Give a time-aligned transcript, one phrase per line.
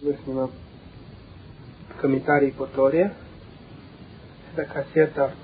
[0.00, 0.50] Всевышнего
[2.00, 3.12] комментарий по Торе.
[4.54, 5.34] Это кассета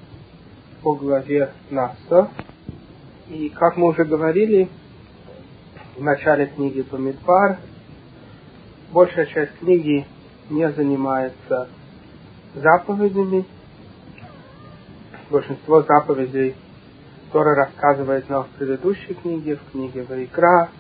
[0.83, 2.31] по главе Насо.
[3.29, 4.71] И как мы уже говорили
[5.97, 7.59] в начале книги Бамидбар,
[8.93, 10.07] большая часть книги
[10.49, 11.69] не занимается
[12.55, 13.45] заповедями.
[15.29, 16.55] Большинство заповедей
[17.31, 20.71] Тора рассказывает нам в предыдущей книге, в книге Вайкра,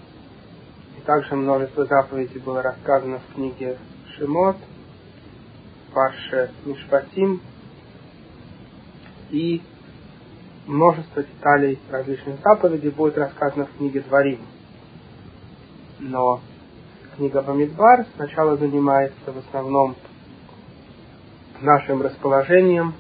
[1.06, 3.78] также множество заповедей было рассказано в книге
[4.16, 4.56] Шимот,
[5.94, 7.40] Парше Мишпатим,
[9.30, 9.62] и
[10.66, 14.40] множество деталей различных заповедей будет рассказано в книге Дворим.
[16.00, 16.40] Но
[17.16, 19.94] книга Бамидбар сначала занимается в основном
[21.60, 22.94] нашим расположением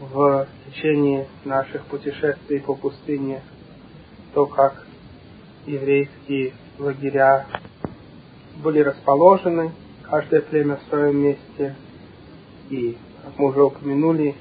[0.00, 3.42] в течение наших путешествий по пустыне,
[4.32, 4.86] то, как
[5.66, 7.46] еврейские лагеря
[8.62, 11.74] были расположены, каждое племя в своем месте,
[12.68, 14.34] и, как мы уже упомянули,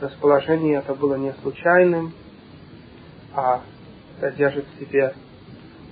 [0.00, 2.12] расположение это было не случайным,
[3.34, 3.62] а
[4.20, 5.14] содержит в себе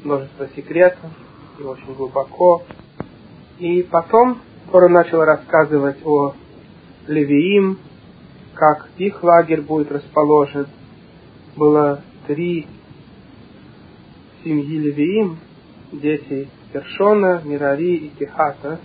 [0.02, 1.10] множество секретов
[1.58, 2.62] и очень глубоко.
[3.58, 6.34] И потом скоро начал рассказывать о
[7.06, 7.78] Левиим,
[8.54, 10.66] как их лагерь будет расположен.
[11.56, 12.66] Было три
[14.46, 15.38] семьи Левиим,
[15.90, 18.78] дети Першона, Мирари и Кихата.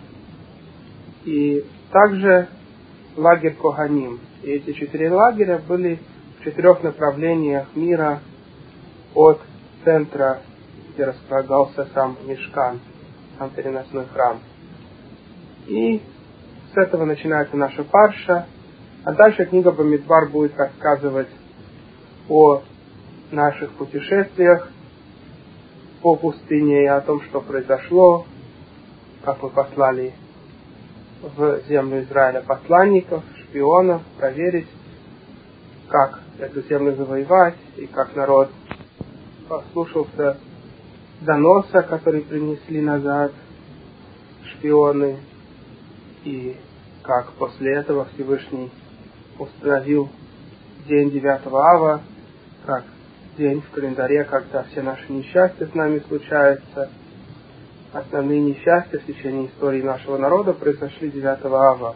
[1.24, 2.48] И также
[3.16, 4.20] лагерь Коганим.
[4.42, 6.00] И эти четыре лагеря были
[6.40, 8.22] в четырех направлениях мира
[9.14, 9.40] от
[9.86, 10.42] центра,
[10.94, 12.80] где располагался сам Мешкан,
[13.38, 14.40] сам переносной храм.
[15.68, 16.02] И
[16.74, 18.48] с этого начинается наша парша.
[19.04, 21.30] А дальше книга Бамидбар будет рассказывать
[22.30, 22.64] о
[23.32, 24.72] наших путешествиях
[26.02, 28.26] по пустыне и о том, что произошло,
[29.24, 30.14] как мы послали
[31.22, 34.68] в землю Израиля посланников, шпионов, проверить,
[35.88, 38.50] как эту землю завоевать и как народ
[39.48, 40.38] послушался
[41.22, 43.32] доноса, который принесли назад
[44.46, 45.18] шпионы,
[46.24, 46.56] и
[47.04, 48.72] как после этого Всевышний
[49.38, 50.10] установил
[50.88, 52.02] день 9 ава,
[52.66, 52.86] как
[53.38, 56.90] день в календаре, когда все наши несчастья с нами случаются.
[57.94, 61.96] Основные несчастья в течение истории нашего народа произошли 9 ава.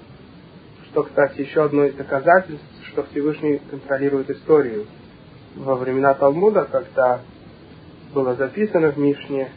[0.85, 4.85] Что, кстати, еще одно из доказательств, что Всевышний контролирует историю.
[5.55, 7.21] Во времена Талмуда, когда
[8.13, 9.49] было записано в Мишне,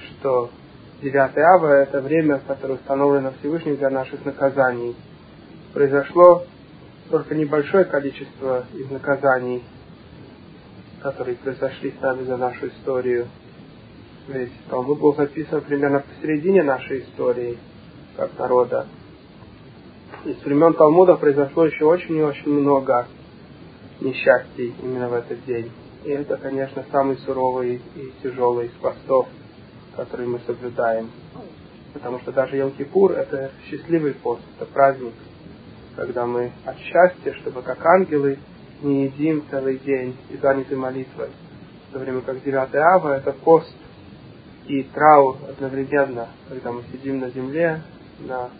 [0.00, 0.50] что
[1.02, 4.96] 9 ава– это время, которое установлено Всевышним для наших наказаний.
[5.72, 6.44] Произошло
[7.10, 9.62] только небольшое количество из наказаний,
[11.06, 13.28] которые произошли с нами за нашу историю.
[14.26, 17.58] Ведь Талмуд был записан примерно посередине нашей истории,
[18.16, 18.88] как народа.
[20.24, 23.06] И с времен Талмуда произошло еще очень и очень много
[24.00, 25.70] несчастий именно в этот день.
[26.02, 29.28] И это, конечно, самый суровый и тяжелый из постов,
[29.94, 31.12] который мы соблюдаем.
[31.92, 35.14] Потому что даже Йом-Кипур– это счастливый пост, это праздник,
[35.94, 38.40] когда мы от счастья, чтобы как ангелы
[38.82, 41.28] не едим целый день и заняты молитвой.
[41.88, 43.74] В то время как 9 ава– это пост
[44.66, 47.82] и траур одновременно, когда мы сидим на земле,
[48.20, 48.50] на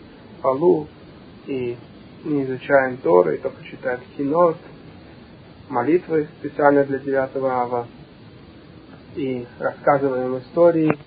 [0.41, 0.87] полу
[1.45, 1.77] и
[2.23, 4.57] не изучаем Торы, и только читаем кинот,
[5.69, 7.87] молитвы специально для 9 ава,
[9.15, 10.97] и рассказываем истории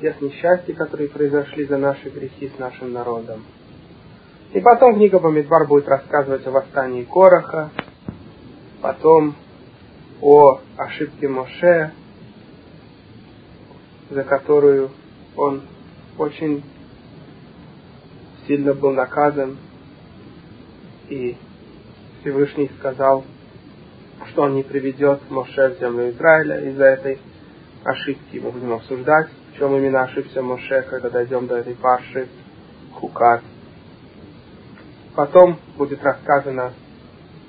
[0.00, 3.44] тех несчастий, которые произошли за наши грехи с нашим народом.
[4.52, 7.70] И потом книга Бамидбар будет рассказывать о восстании Короха,
[8.84, 9.34] потом
[10.20, 11.90] о ошибке Моше,
[14.10, 14.90] за которую
[15.36, 15.62] он
[16.18, 16.62] очень
[18.46, 19.56] сильно был наказан,
[21.08, 21.34] и
[22.20, 23.24] Всевышний сказал,
[24.28, 27.18] что он не приведет Моше в землю Израиля из-за этой
[27.84, 28.36] ошибки.
[28.36, 32.28] Мы будем обсуждать, в чем именно ошибся Моше, когда дойдем до этой парши
[32.92, 33.42] Хукат.
[35.14, 36.74] Потом будет рассказано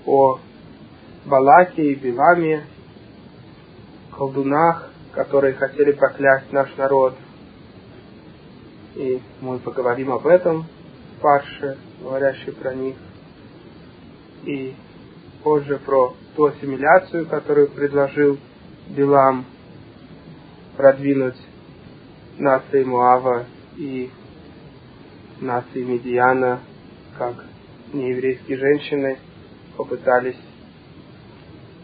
[0.06, 0.40] о
[1.26, 2.66] Балаке и Биламе,
[4.16, 7.16] колдунах, которые хотели проклясть наш народ.
[8.96, 10.66] И мы поговорим об этом
[11.18, 12.96] в парше, говорящей про них.
[14.44, 14.76] И
[15.44, 18.38] позже про ту ассимиляцию, которую предложил
[18.90, 19.46] Билам
[20.78, 21.42] продвинуть
[22.38, 23.46] нации Муава
[23.78, 24.12] и
[25.42, 26.60] нации Медиана,
[27.18, 27.46] как
[27.94, 29.18] нееврейские женщины
[29.76, 30.38] попытались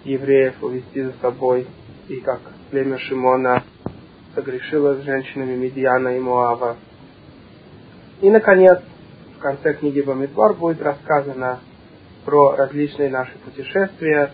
[0.04, 1.68] евреев увести за собой,
[2.08, 2.40] и как
[2.70, 3.64] племя Шимона
[4.36, 6.78] согрешило с женщинами Медиана и Муава,
[8.22, 8.80] И, наконец,
[9.38, 11.60] в конце книги Бамидбар будет рассказано
[12.24, 14.32] про различные наши путешествия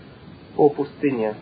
[0.54, 1.34] по пустыне.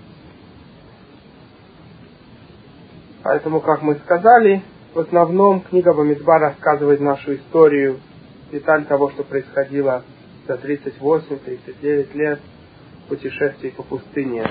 [3.25, 4.63] Поэтому, как мы сказали,
[4.95, 7.99] в основном книга Бамидбар рассказывает нашу историю,
[8.53, 10.05] деталь того, что происходило
[10.47, 12.41] за 38-39 лет
[13.09, 14.47] путешествий по пустыне.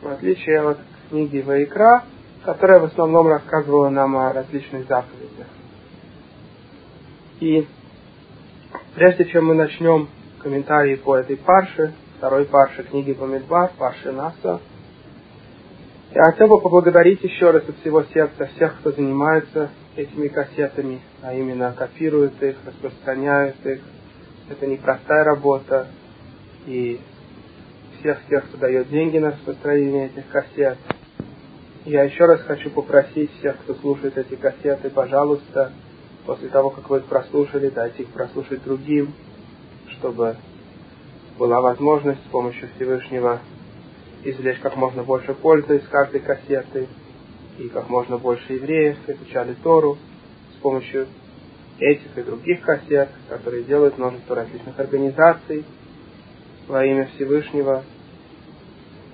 [0.00, 0.78] В отличие от
[1.10, 2.04] книги Ваикра,
[2.44, 5.46] которая в основном рассказывала нам о различных заповедях.
[7.40, 7.66] И
[8.94, 10.08] прежде чем мы начнем
[10.38, 14.60] комментарии по этой парше, второй парше книги Бамидбар, парше Наса,
[16.14, 21.34] я хотел бы поблагодарить еще раз от всего сердца всех, кто занимается этими кассетами, а
[21.34, 23.80] именно копируют их, распространяют их.
[24.50, 25.86] Это непростая работа.
[26.66, 27.00] И
[28.02, 30.76] всех тех, кто дает деньги на распространение этих кассет.
[31.84, 35.72] Я еще раз хочу попросить всех, кто слушает эти кассеты, пожалуйста,
[36.26, 39.14] после того, как вы их прослушали, дайте их прослушать другим,
[39.88, 40.36] чтобы
[41.38, 43.40] была возможность с помощью Всевышнего
[44.24, 46.88] извлечь как можно больше пользы из каждой кассеты,
[47.58, 49.98] и как можно больше евреев изучали Тору
[50.56, 51.06] с помощью
[51.78, 55.64] этих и других кассет, которые делают множество различных организаций
[56.68, 57.84] во имя Всевышнего,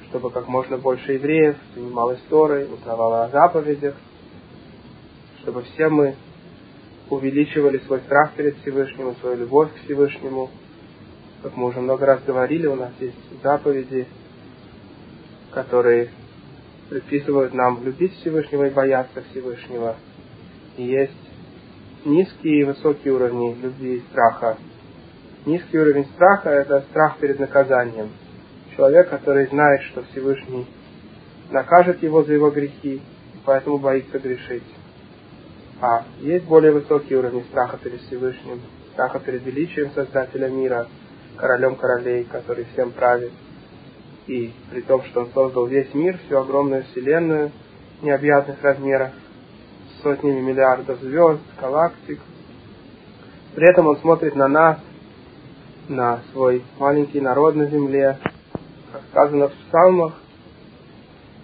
[0.09, 3.95] чтобы как можно больше евреев занималось Торой, узнавало о заповедях,
[5.43, 6.17] чтобы все мы
[7.11, 10.51] увеличивали свой страх перед Всевышним, свою любовь к Всевышнему.
[11.43, 14.07] Как мы уже много раз говорили, у нас есть заповеди,
[15.53, 16.11] которые
[16.89, 19.97] предписывают нам любить Всевышнего и бояться Всевышнего.
[20.77, 21.13] И есть
[22.05, 24.59] низкие и высокие уровни любви и страха.
[25.49, 28.11] Низкий уровень страха– это страх перед наказанием.
[28.77, 30.67] Человек, который знает, что Всевышний
[31.51, 33.01] накажет его за его грехи,
[33.47, 34.63] поэтому боится грешить.
[35.81, 38.61] А есть более высокий уровень страха перед Всевышним,
[38.93, 40.87] страха перед величием Создателя мира,
[41.39, 43.33] королем королей, который всем правит–
[44.27, 47.51] и при том, что он создал весь мир, всю огромную вселенную
[48.03, 49.13] необъятных размерах,
[49.97, 52.21] с сотнями миллиардов звезд, галактик.
[53.55, 54.79] При этом он смотрит на нас,
[55.89, 58.19] на свой маленький народ на земле,
[58.93, 60.15] как сказано в псалмах,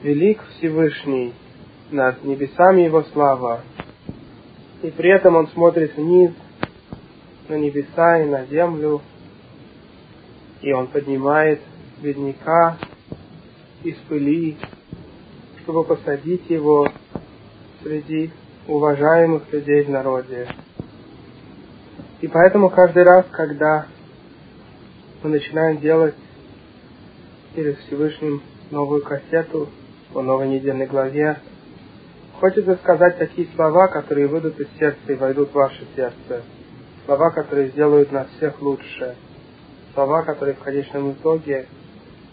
[0.03, 1.33] велик Всевышний
[1.91, 3.63] над небесами его слава,
[4.83, 6.33] и при этом он смотрит вниз
[7.49, 9.01] на небеса и на землю,
[10.61, 11.61] и он поднимает
[12.03, 12.77] бедняка
[13.83, 14.57] из пыли,
[15.63, 16.87] чтобы посадить его
[17.83, 18.31] среди
[18.67, 20.49] уважаемых людей в народе.
[22.21, 23.87] И поэтому каждый раз, когда
[25.25, 26.15] мы начинаем делать
[27.55, 29.71] перед Всевышним новую кассету
[30.13, 31.39] по новой недельной главе,
[32.39, 36.43] хочется сказать такие слова, которые выйдут из сердца и войдут в ваше сердце.
[37.07, 39.17] Слова, которые сделают нас всех лучше.
[39.95, 41.69] Слова, которые в конечном итоге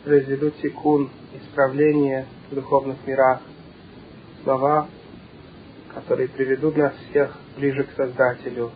[0.03, 3.39] произведут секунд, исправление в духовных мирах,
[4.43, 4.89] слова,
[5.93, 8.69] которые приведут нас всех ближе к Создателю.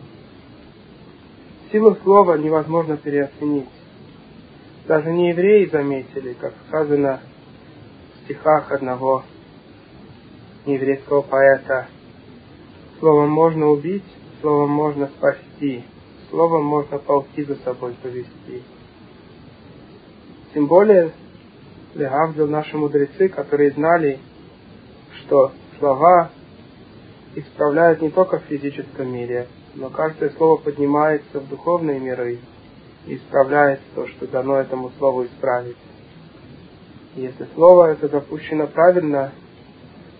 [1.70, 3.75] Силу слова невозможно переоценить.
[4.86, 7.20] Даже не евреи заметили, как сказано
[8.14, 9.24] в стихах одного
[10.64, 11.88] еврейского поэта.
[13.00, 14.04] Словом можно убить,
[14.40, 15.84] словом можно спасти,
[16.30, 18.62] словом можно полки за собой повести.
[20.54, 21.12] Тем более,
[21.96, 24.18] Легавдил наши мудрецы, которые знали,
[25.18, 26.30] что слова
[27.34, 32.38] исправляют не только в физическом мире, но каждое слово поднимается в духовные миры
[33.06, 35.76] и исправляет то, что дано этому слову исправить.
[37.14, 39.32] Если слово это запущено правильно,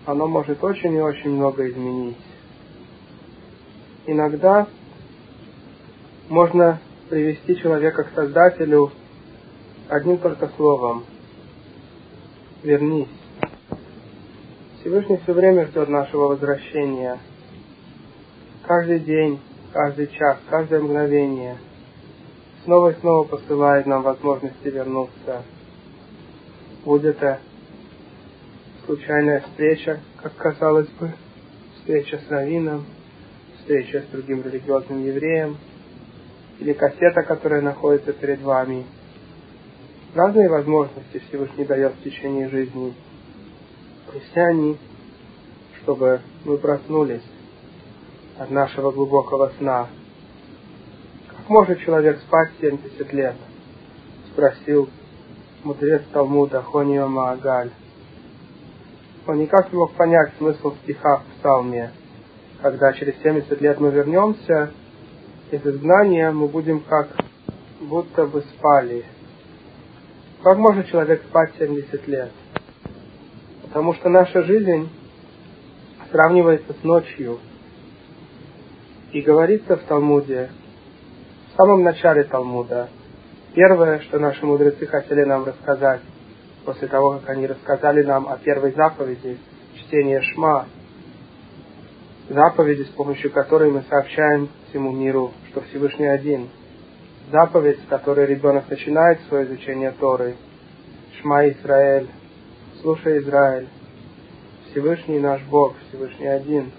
[0.05, 2.17] оно может очень и очень много изменить.
[4.05, 4.67] Иногда
[6.29, 6.79] можно
[7.09, 8.91] привести человека к Создателю
[9.89, 11.05] одним только словом
[12.63, 13.09] «вернись».
[14.79, 17.19] Всевышний все время ждет нашего возвращения.
[18.65, 19.39] Каждый день,
[19.73, 21.57] каждый час, каждое мгновение
[22.67, 25.43] снова и снова посылает нам возможности вернуться.
[26.85, 27.39] Будь это
[28.85, 31.13] случайная встреча, как казалось бы,
[31.77, 32.85] встреча с раввином,
[33.59, 35.57] встреча с другим религиозным евреем,
[36.59, 38.85] или кассета, которая находится перед вами–
[40.17, 42.93] разные возможности Всевышний дает в течение жизни.
[44.13, 44.77] И все они,
[45.81, 47.23] чтобы мы проснулись
[48.37, 49.87] от нашего глубокого сна.
[51.47, 53.35] Как может человек спать 70 лет?
[54.33, 54.89] Спросил
[55.63, 57.69] мудрец Талмуда Хонио Маагаль.
[59.25, 61.93] Он никак не мог понять смысл стиха в псалме,
[62.61, 64.71] когда через 70 лет мы вернемся,
[65.49, 67.15] из изгнания, мы будем как
[67.79, 69.05] будто бы спали.
[70.43, 72.31] Как может человек спать 70 лет?
[73.61, 74.89] Потому что наша жизнь
[76.11, 77.39] сравнивается с ночью.
[79.13, 80.49] И говорится в Талмуде,
[81.57, 82.87] в самом начале Талмуда,
[83.55, 86.01] первое, что наши мудрецы хотели нам рассказать,
[86.63, 89.39] после того, как они рассказали нам о первой заповеди,
[89.73, 90.67] чтения Шма,
[92.29, 96.49] заповеди, с помощью которой мы сообщаем всему миру, что Всевышний один.
[97.31, 100.35] Заповедь, с которой ребенок начинает свое изучение Торы.
[101.19, 102.07] Шма Израиль,
[102.83, 103.67] слушай Израиль,
[104.69, 106.71] Всевышний наш Бог, Всевышний один.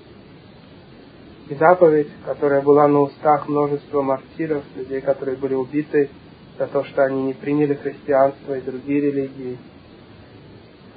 [1.50, 6.10] Заповедь, которая была на устах множества мартиров, людей, которые были убиты
[6.58, 9.56] за то, что они не приняли христианство и другие религии,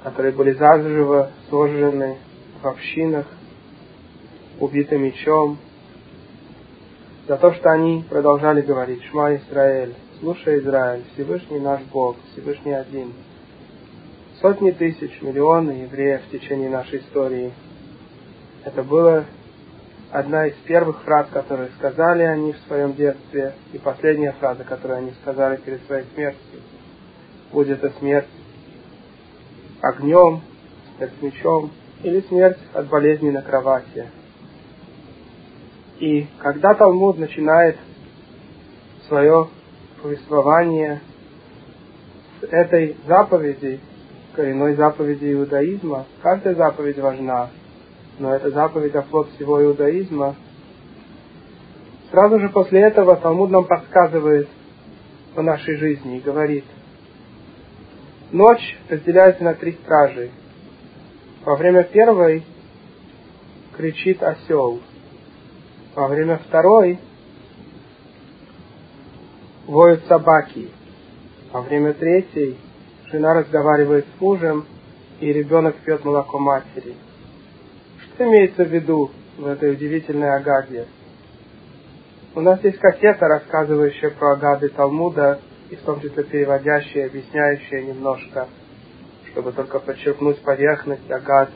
[0.02, 2.18] которые были заживо сожжены
[2.60, 3.26] в общинах,
[4.60, 5.56] убиты мечом,
[7.26, 13.12] за то, что они продолжали говорить «Шма Израиль», «Слушай, Израиль, Всевышний наш Бог, Всевышний один».
[14.40, 17.52] Сотни тысяч, миллионы евреев в течение нашей истории.
[18.64, 19.24] Это была
[20.12, 25.12] одна из первых фраз, которые сказали они в своем детстве, и последняя фраза, которую они
[25.22, 26.60] сказали перед своей смертью.
[27.50, 28.28] Будь это смерть
[29.80, 30.42] огнем,
[30.96, 34.06] смерть мечом, или смерть от болезни на кровати–
[36.02, 37.76] и когда Талмуд начинает
[39.06, 39.48] свое
[40.02, 41.00] повествование
[42.40, 43.78] с этой заповеди,
[44.34, 47.50] коренной заповеди иудаизма, каждая заповедь важна,
[48.18, 50.36] но это заповедь оплот всего иудаизма,
[52.10, 54.48] сразу же после этого Талмуд нам подсказывает
[55.36, 56.64] о нашей жизни и говорит,
[58.30, 60.30] ночь разделяется на три стражи.
[61.44, 62.44] Во время первой
[63.76, 64.80] кричит осел–
[65.94, 66.98] во время второй
[69.66, 70.70] воют собаки.
[71.52, 72.56] Во время третьей
[73.10, 74.64] жена разговаривает с мужем,
[75.20, 76.94] и ребенок пьет молоко матери.
[78.14, 80.86] Что имеется в виду в этой удивительной Агаде?
[82.34, 85.40] У нас есть кассета, рассказывающая про Агады Талмуда,
[85.70, 88.48] и в том числе переводящая, объясняющая немножко,
[89.30, 91.48] чтобы только подчеркнуть поверхность Агад,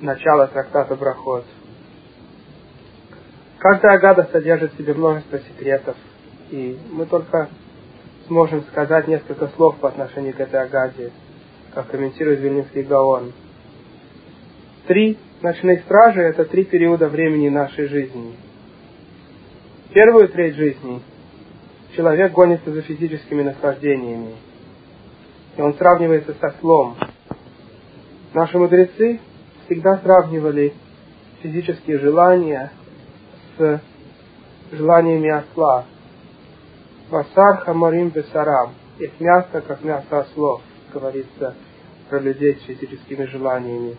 [0.00, 1.44] начала трактата Брахот.
[3.58, 5.96] Каждая агада содержит в себе множество секретов,
[6.50, 7.48] и мы только
[8.26, 11.12] сможем сказать несколько слов по отношению к этой агаде,
[11.72, 13.32] как комментирует Вильнинский Гаон.
[14.86, 18.34] Три ночные стражи– это три периода времени нашей жизни.
[19.92, 21.02] Первую треть жизни
[21.94, 24.34] человек гонится за физическими наслаждениями,
[25.56, 26.96] и он сравнивается со слом.
[28.34, 29.20] Наши мудрецы
[29.64, 30.74] всегда сравнивали
[31.42, 32.70] физические желания–
[33.58, 33.80] с
[34.72, 35.84] желаниями осла.
[37.10, 38.74] Васар хамарим бесарам.
[38.98, 40.62] Их мясо, как мясо ослов,
[40.92, 41.54] говорится
[42.08, 43.96] про людей с физическими желаниями.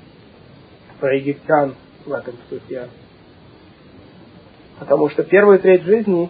[1.00, 1.76] Про египтян
[2.06, 2.88] в этом статье.
[4.80, 6.30] Потому что первую треть жизни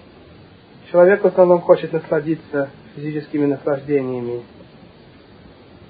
[0.91, 4.43] человек в основном хочет насладиться физическими наслаждениями.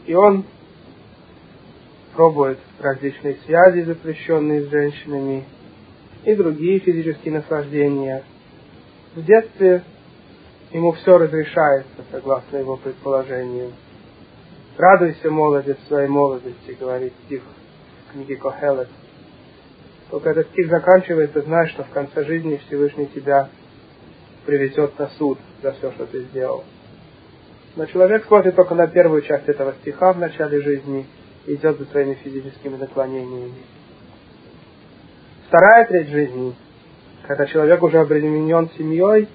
[0.05, 0.45] И он
[2.15, 5.45] пробует различные связи, запрещенные с женщинами,
[6.23, 8.23] и другие физические наслаждения.
[9.15, 9.83] В детстве
[10.71, 13.71] ему все разрешается, согласно его предположению.
[14.77, 17.41] Радуйся, молодец, своей молодости, говорит стих
[18.11, 18.89] книге Кохелет.
[20.09, 23.49] Только этот стих заканчивается, знаешь, что в конце жизни Всевышний тебя
[24.45, 26.63] приведет на суд за все, что ты сделал.
[27.75, 31.05] Но человек смотрит только на первую часть этого стиха в начале жизни
[31.45, 33.61] и идет за своими физическими наклонениями.
[35.47, 36.55] Вторая треть жизни,
[37.27, 39.27] когда человек уже обременен семьей,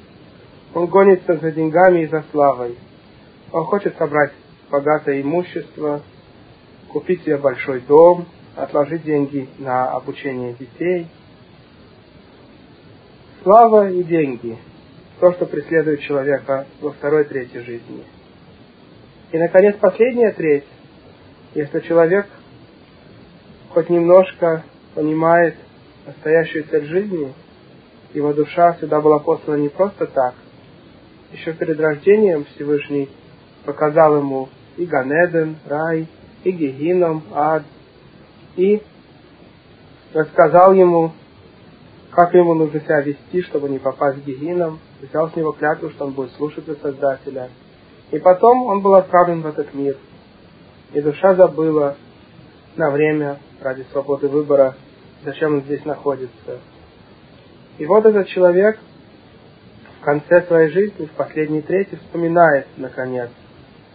[0.75, 2.77] он гонится за деньгами и за славой.
[3.53, 4.33] Он хочет собрать
[4.71, 6.01] богатое имущество,
[6.89, 8.27] купить себе большой дом,
[8.57, 11.07] отложить деньги на обучение детей.
[13.43, 14.59] Слава и деньги–
[15.23, 18.03] то, что преследует человека во второй трети жизни.
[19.31, 20.65] И, наконец, последняя треть,
[21.55, 22.27] если человек
[23.69, 24.65] хоть немножко
[24.97, 25.55] понимает
[26.07, 27.33] настоящую цель жизни,
[28.15, 30.35] его душа сюда была послана не просто так.
[31.31, 33.09] Еще перед рождением Всевышний
[33.65, 36.09] показал ему и Ганеден, рай,
[36.43, 37.63] и Гегином, ад,
[38.57, 38.83] и
[40.13, 41.13] рассказал ему,
[42.11, 46.07] как ему нужно себя вести, чтобы не попасть в Гегином, взял с него клятву, что
[46.07, 47.49] он будет слушаться Создателя.
[48.11, 49.97] И потом он был отправлен в этот мир.
[50.93, 51.97] И душа забыла
[52.77, 54.77] на время ради свободы выбора
[55.25, 56.59] зачем он здесь находится.
[57.79, 58.79] И вот этот человек
[60.01, 63.31] в конце своей жизни, в последней трети, вспоминает, наконец,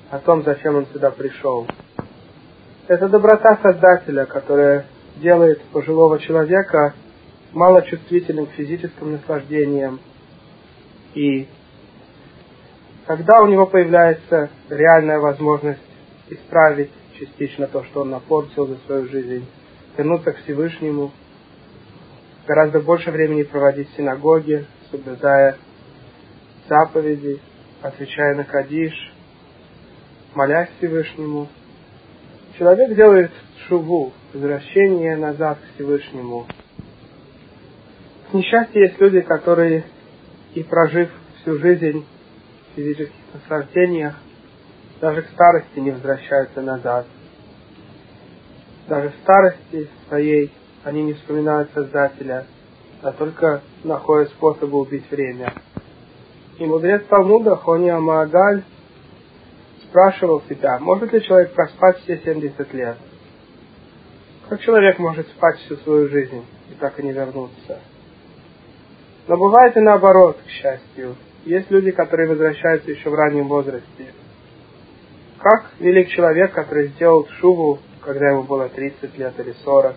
[0.10, 1.68] о том, зачем он сюда пришел.
[2.88, 4.86] Это доброта Создателя, которая
[5.18, 6.94] делает пожилого человека
[7.52, 10.00] малочувствительным к физическим наслаждениям.
[11.14, 11.48] И
[13.06, 15.82] когда у него появляется реальная возможность
[16.30, 19.46] исправить частично то, что он напортил за свою жизнь,
[19.98, 21.12] вернуться к Всевышнему,
[22.48, 25.58] гораздо больше времени проводить в синагоге, соблюдая
[26.70, 27.42] заповеди,
[27.82, 28.94] отвечая на кадиш,
[30.36, 31.50] молясь Всевышнему.
[32.58, 33.32] Человек делает
[33.68, 36.48] шуву, возвращение назад к Всевышнему.
[38.32, 39.84] К несчастью, есть люди, которые
[40.56, 41.12] и прожив
[41.42, 42.04] всю жизнь
[42.72, 44.16] в физических наслаждениях,
[45.00, 47.06] даже к старости не возвращаются назад.
[48.88, 50.52] Даже в старости своей
[50.84, 52.48] они не вспоминают Создателя,
[53.04, 55.54] а только находят способы убить время.
[56.58, 58.64] И мудрец Талмуда Хони Амаагаль
[59.90, 62.98] спрашивал себя, может ли человек проспать все 70 лет?
[64.50, 67.80] Как человек может спать всю свою жизнь и так и не вернуться?
[69.28, 71.16] Но бывает и наоборот, к счастью.
[71.44, 74.14] Есть люди, которые возвращаются еще в раннем возрасте.
[75.40, 79.96] Как велик человек, который сделал шубу, когда ему было 30 лет или 40,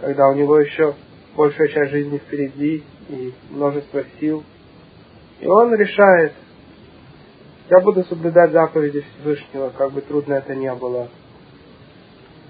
[0.00, 0.94] когда у него еще
[1.36, 4.42] большая часть жизни впереди и множество сил.
[5.40, 6.32] И он решает,
[7.70, 11.08] я буду соблюдать заповеди Всевышнего, как бы трудно это ни было.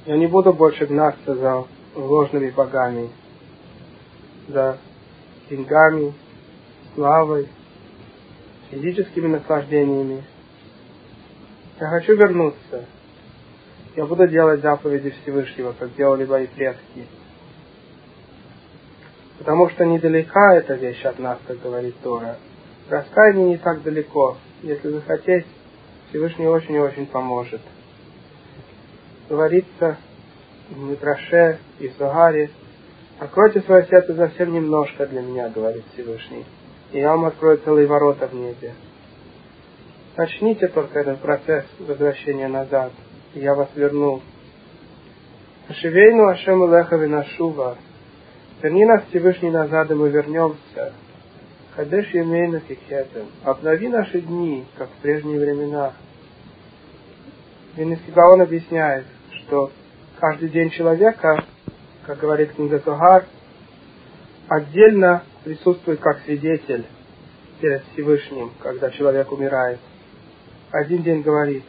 [0.06, 1.64] Я не буду больше гнаться за
[1.96, 3.10] ложными богами,
[4.46, 4.78] за
[5.50, 6.14] деньгами,
[6.94, 7.48] славой,
[8.70, 10.24] физическими наслаждениями.
[11.80, 12.84] Я хочу вернуться.
[13.96, 17.06] Я буду делать заповеди Всевышнего, как делали мои предки.
[19.38, 22.36] Потому что недалека эта вещь от нас, как говорит Тора.
[22.88, 24.36] Раскаяние не так далеко.
[24.62, 25.46] Если захотеть,
[26.08, 27.60] Всевышний очень и очень поможет.
[29.28, 29.98] Говорится
[30.70, 32.50] в Митраше и в Сугаре,
[33.20, 36.44] Откройте свое сердце совсем немножко для меня, говорит Всевышний,
[36.92, 38.74] и я вам открою целые ворота в небе.
[40.16, 42.92] Начните только этот процесс возвращения назад,
[43.34, 44.22] и я вас верну.
[45.68, 47.76] Ашивейну Ашем Лехави Нашува.
[48.62, 50.92] Верни нас Всевышний назад, и мы вернемся.
[51.78, 53.28] Хадеш Емейна Кикетем.
[53.44, 55.92] Обнови наши дни, как в прежние времена.
[57.76, 59.70] Венесигаон объясняет, что
[60.18, 61.44] каждый день человека
[62.08, 63.26] как говорит книга Сухар,
[64.48, 66.86] отдельно присутствует как свидетель
[67.60, 69.78] перед Всевышним, когда человек умирает.
[70.70, 71.64] Один день говорит,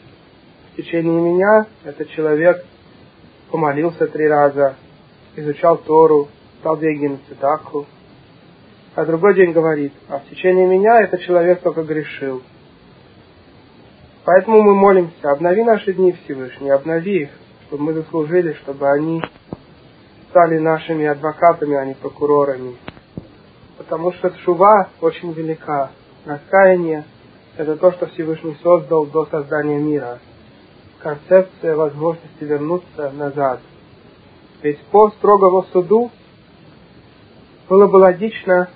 [0.71, 2.65] в течение меня этот человек
[3.51, 4.75] помолился три раза,
[5.35, 6.29] изучал Тору,
[6.79, 7.85] деньги на цитаку.
[8.99, 12.43] А другой день говорит, а в течение меня этот человек только грешил.
[14.25, 17.29] Поэтому мы молимся, обнови наши дни Всевышний, обнови их,
[17.67, 19.21] чтобы мы заслужили, чтобы они
[20.29, 22.75] стали нашими адвокатами, а не прокурорами.
[23.77, 25.91] Потому что шува очень велика.
[26.25, 27.05] Раскаяние–
[27.57, 30.19] это то, что Всевышний создал до создания мира.
[31.01, 33.61] Концепция возможности вернуться назад.
[34.61, 36.11] Ведь по строгому суду
[37.69, 38.67] было бы логично,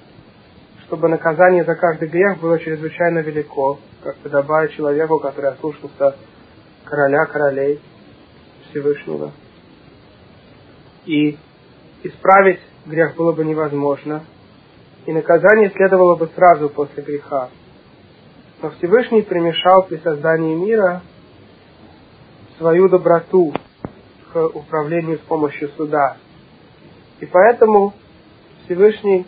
[0.86, 6.16] чтобы наказание за каждый грех было чрезвычайно велико, как подобает человеку, который ослушался
[6.86, 7.82] короля королей
[8.70, 9.32] Всевышнего
[11.06, 11.38] и
[12.04, 14.24] исправить грех было бы невозможно,
[15.06, 17.50] и наказание следовало бы сразу после греха.
[18.62, 21.02] Но Всевышний примешал при создании мира
[22.58, 23.54] свою доброту
[24.32, 26.18] к управлению с помощью суда.
[27.20, 27.94] И поэтому
[28.66, 29.26] Всевышний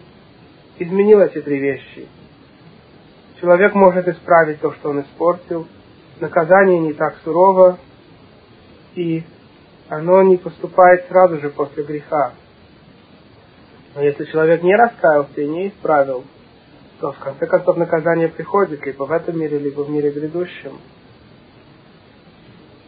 [0.79, 2.07] изменил эти три вещи.
[3.39, 5.67] Человек может исправить то, что он испортил,
[6.19, 7.77] наказание не так сурово,
[8.95, 9.23] и
[9.89, 12.33] оно не поступает сразу же после греха.
[13.93, 16.23] Но если человек не раскаялся и не исправил,
[16.99, 20.79] то в конце концов наказание приходит либо в этом мире, либо в мире грядущем.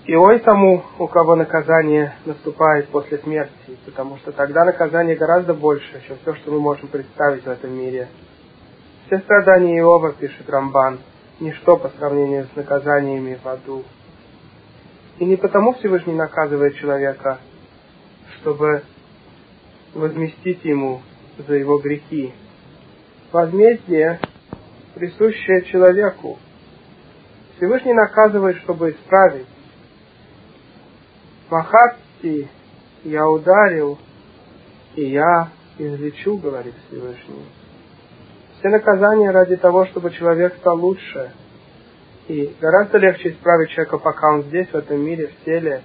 [0.08, 6.02] И ой тому, у кого наказание наступает после смерти, потому что тогда наказание гораздо больше,
[6.08, 8.08] чем все, что мы можем представить в этом мире.
[9.06, 11.00] Все страдания Иова, пишет Рамбан,
[11.42, 13.84] ничто по сравнению с наказаниями в аду.
[15.20, 17.40] И не потому Всевышний наказывает человека,
[18.40, 18.84] чтобы
[19.94, 21.02] возместить ему
[21.38, 22.34] за его грехи.
[23.34, 24.22] Возмездие
[24.96, 26.40] присущее человеку.
[27.58, 29.48] Всевышний наказывает, чтобы исправить.
[31.50, 32.50] Махатти
[33.04, 33.98] я ударил,
[34.96, 37.46] и я излечу, говорит Всевышний.
[38.60, 41.32] Все наказания ради того, чтобы человек стал лучше.
[42.28, 45.84] И гораздо легче исправить человека, пока он здесь, в этом мире, в теле,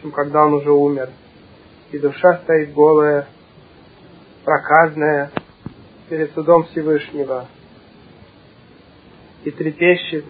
[0.00, 1.10] чем когда он уже умер.
[1.90, 3.26] И душа стоит голая,
[4.44, 5.32] проказная,
[6.08, 7.48] перед судом Всевышнего.
[9.42, 10.26] И трепещет,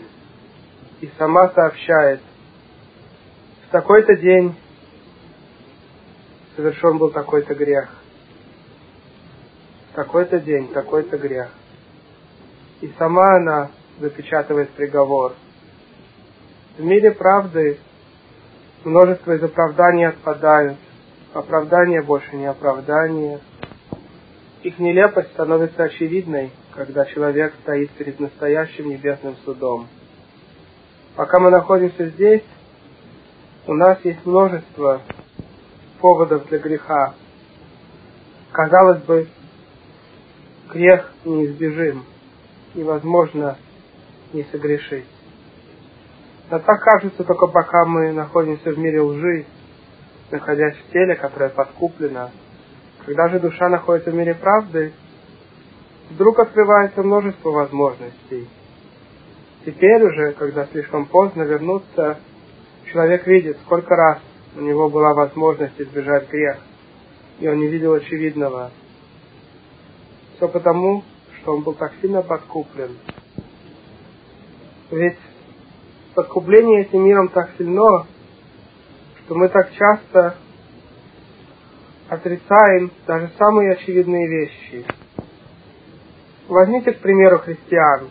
[1.03, 2.21] и сама сообщает,
[3.67, 4.55] в такой-то день
[6.61, 7.89] совершен был такой-то грех.
[9.95, 11.51] Такой-то день, такой-то грех.
[12.83, 15.35] И сама она запечатывает приговор.
[16.77, 17.79] В мире правды
[18.85, 20.79] множество из оправданий отпадают.
[21.33, 23.41] Оправдание больше не оправдание.
[24.63, 29.89] Их нелепость становится очевидной, когда человек стоит перед настоящим небесным судом.
[31.17, 32.45] Пока мы находимся здесь,
[33.67, 35.01] у нас есть множество
[36.01, 37.15] поводов для греха.
[38.53, 39.29] Казалось бы,
[40.73, 42.05] грех неизбежим,
[42.75, 43.57] невозможно
[44.33, 45.07] не согрешить.
[46.51, 49.47] Но так кажется только пока мы находимся в мире лжи,
[50.31, 52.31] находясь в теле, которое подкуплено.
[53.07, 54.93] Когда же душа находится в мире правды,
[56.11, 58.49] вдруг открывается множество возможностей.
[59.65, 62.19] Теперь уже, когда слишком поздно вернуться
[62.93, 64.19] Человек видит, сколько раз
[64.57, 66.59] у него была возможность избежать грех,
[67.39, 68.71] и он не видел очевидного.
[70.37, 71.05] Все потому,
[71.41, 72.97] что он был так сильно подкуплен.
[74.91, 75.19] Ведь
[76.15, 78.07] подкупление этим миром так сильно,
[79.25, 80.37] что мы так часто
[82.09, 84.85] отрицаем даже самые очевидные вещи.
[86.49, 88.09] Возьмите, к примеру, христиан.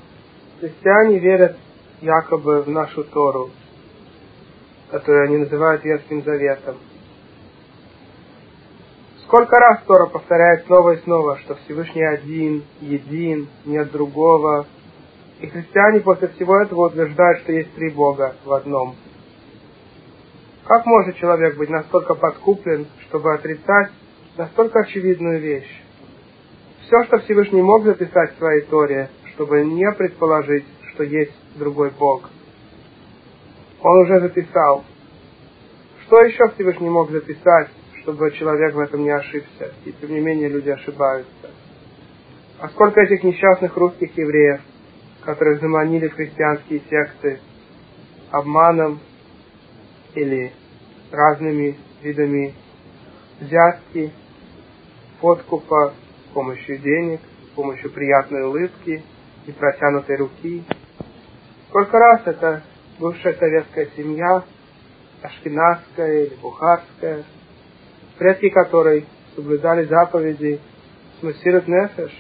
[0.62, 1.58] Христиане верят
[2.02, 3.52] якобы в нашу Тору
[4.92, 6.78] которую они называют Ветхим Заветом.
[9.24, 14.66] Сколько раз Тора повторяет снова и снова, что Всевышний один, един, нет другого.
[15.40, 18.96] И христиане после всего этого утверждают, что есть три Бога в одном.
[20.66, 23.92] Как может человек быть настолько подкуплен, чтобы отрицать
[24.36, 25.84] настолько очевидную вещь?
[26.82, 32.30] Все, что Всевышний мог записать в своей Торе, чтобы не предположить, что есть другой Бог–
[33.82, 34.84] он уже записал.
[36.06, 37.70] Что еще Всевышний мог записать,
[38.02, 39.74] чтобы человек в этом не ошибся?
[39.86, 41.52] И тем не менее люди ошибаются.
[42.60, 44.62] А сколько этих несчастных русских евреев,
[45.24, 47.40] которых заманили в христианские секты
[48.32, 49.00] обманом
[50.16, 50.52] или
[51.12, 52.54] разными видами
[53.40, 54.12] взятки,
[55.22, 55.94] подкупа,
[56.26, 59.04] с помощью денег, с помощью приятной улыбки
[59.46, 60.64] и протянутой руки.
[61.70, 62.64] Сколько раз это
[63.00, 64.44] бывшая советская семья,
[65.22, 67.24] ашкенадская или бухарская,
[68.18, 70.60] предки которой соблюдали заповеди
[71.20, 72.12] Смусират Нефеш,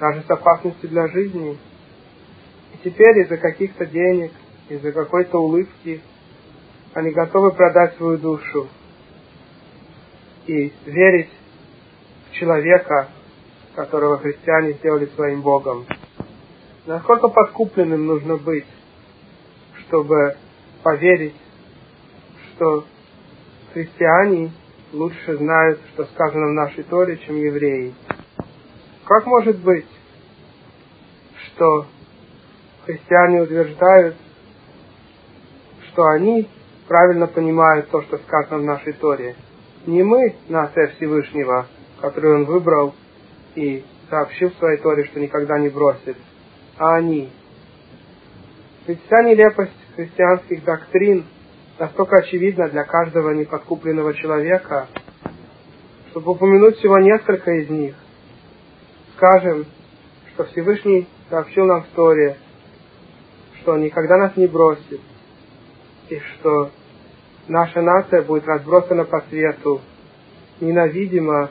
[0.00, 1.58] даже с опасностью для жизни.
[2.74, 4.32] И теперь из-за каких-то денег,
[4.68, 6.00] из-за какой-то улыбки
[6.94, 8.68] они готовы продать свою душу
[10.46, 11.30] и верить
[12.30, 13.08] в человека,
[13.74, 15.86] которого христиане сделали своим Богом.
[16.86, 18.66] Насколько подкупленным нужно быть,
[19.88, 20.36] чтобы
[20.82, 21.34] поверить,
[22.54, 22.84] что
[23.72, 24.52] христиане
[24.92, 27.94] лучше знают, что сказано в нашей Торе, чем евреи.
[29.04, 29.86] Как может быть,
[31.46, 31.86] что
[32.84, 34.16] христиане утверждают,
[35.88, 36.48] что они
[36.86, 39.36] правильно понимают то, что сказано в нашей Торе?
[39.86, 41.66] Не мы, нация Всевышнего,
[42.00, 42.94] которую он выбрал
[43.54, 46.16] и сообщил в своей Торе, что никогда не бросит,
[46.76, 47.30] а они,
[48.88, 51.26] ведь вся нелепость христианских доктрин
[51.78, 54.88] настолько очевидна для каждого неподкупленного человека,
[56.10, 57.94] чтобы упомянуть всего несколько из них.
[59.14, 59.66] Скажем,
[60.32, 62.38] что Всевышний сообщил нам в Торе,
[63.60, 65.02] что он никогда нас не бросит,
[66.08, 66.70] и что
[67.46, 69.82] наша нация будет разбросана по свету,
[70.62, 71.50] ненавидима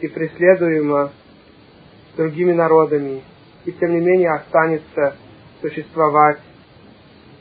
[0.00, 1.12] и преследуема
[2.16, 3.22] другими народами,
[3.64, 5.14] и тем не менее останется
[5.60, 6.38] существовать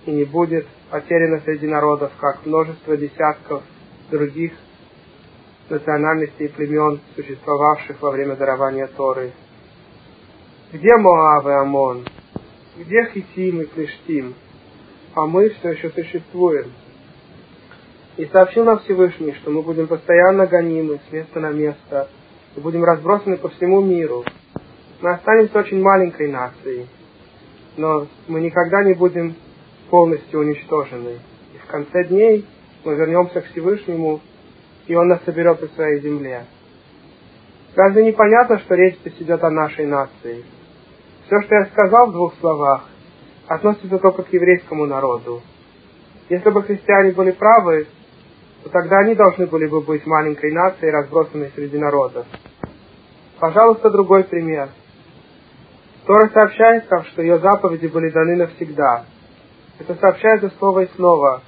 [0.07, 3.61] и не будет потеряно среди народов, как множество десятков
[4.09, 4.53] других
[5.69, 9.33] национальностей и племен, существовавших во время дарования Торы.
[10.71, 12.05] Где Моав и Амон?
[12.77, 14.33] Где Хитим и Плештим?
[15.13, 16.71] А мы все еще существуем.
[18.15, 22.07] И сообщил нам Всевышний, что мы будем постоянно гонимы с места на место
[22.55, 24.23] и будем разбросаны по всему миру.
[25.01, 26.87] Мы останемся очень маленькой нацией,
[27.75, 29.35] но мы никогда не будем
[29.89, 31.19] полностью уничтожены.
[31.53, 32.45] И в конце дней
[32.83, 34.21] мы вернемся к Всевышнему,
[34.87, 36.45] и Он нас соберет в своей земле.
[37.75, 40.43] Разве не понятно, что речь здесь идет о нашей нации?
[41.25, 42.89] Все, что я сказал в двух словах,
[43.47, 45.41] относится только к еврейскому народу.
[46.29, 47.87] Если бы христиане были правы,
[48.63, 52.25] то тогда они должны были бы быть маленькой нацией, разбросанной среди народов.
[53.39, 54.69] Пожалуйста, другой пример.
[56.05, 59.05] Тора сообщает нам, что ее заповеди были даны навсегда.
[59.79, 61.41] Это сообщается снова и снова.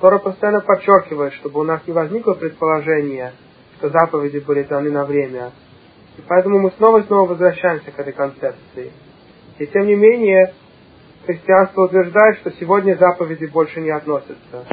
[0.00, 3.32] Тора постоянно подчеркивает, чтобы у нас не возникло предположение,
[3.78, 5.52] что заповеди были даны на время.
[6.18, 8.92] И поэтому мы снова и снова возвращаемся к этой концепции.
[9.58, 10.54] И тем не менее,
[11.26, 14.66] христианство утверждает, что сегодня заповеди больше не относятся.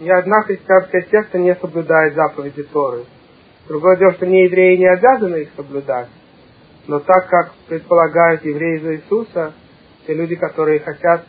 [0.00, 3.04] Ни одна христианская секта не соблюдает заповеди Торы.
[3.68, 6.08] Другое дело, что не евреи не обязаны их соблюдать.
[6.86, 9.52] Но так как предполагают евреи за Иисуса,
[10.06, 11.24] те люди, которые хотят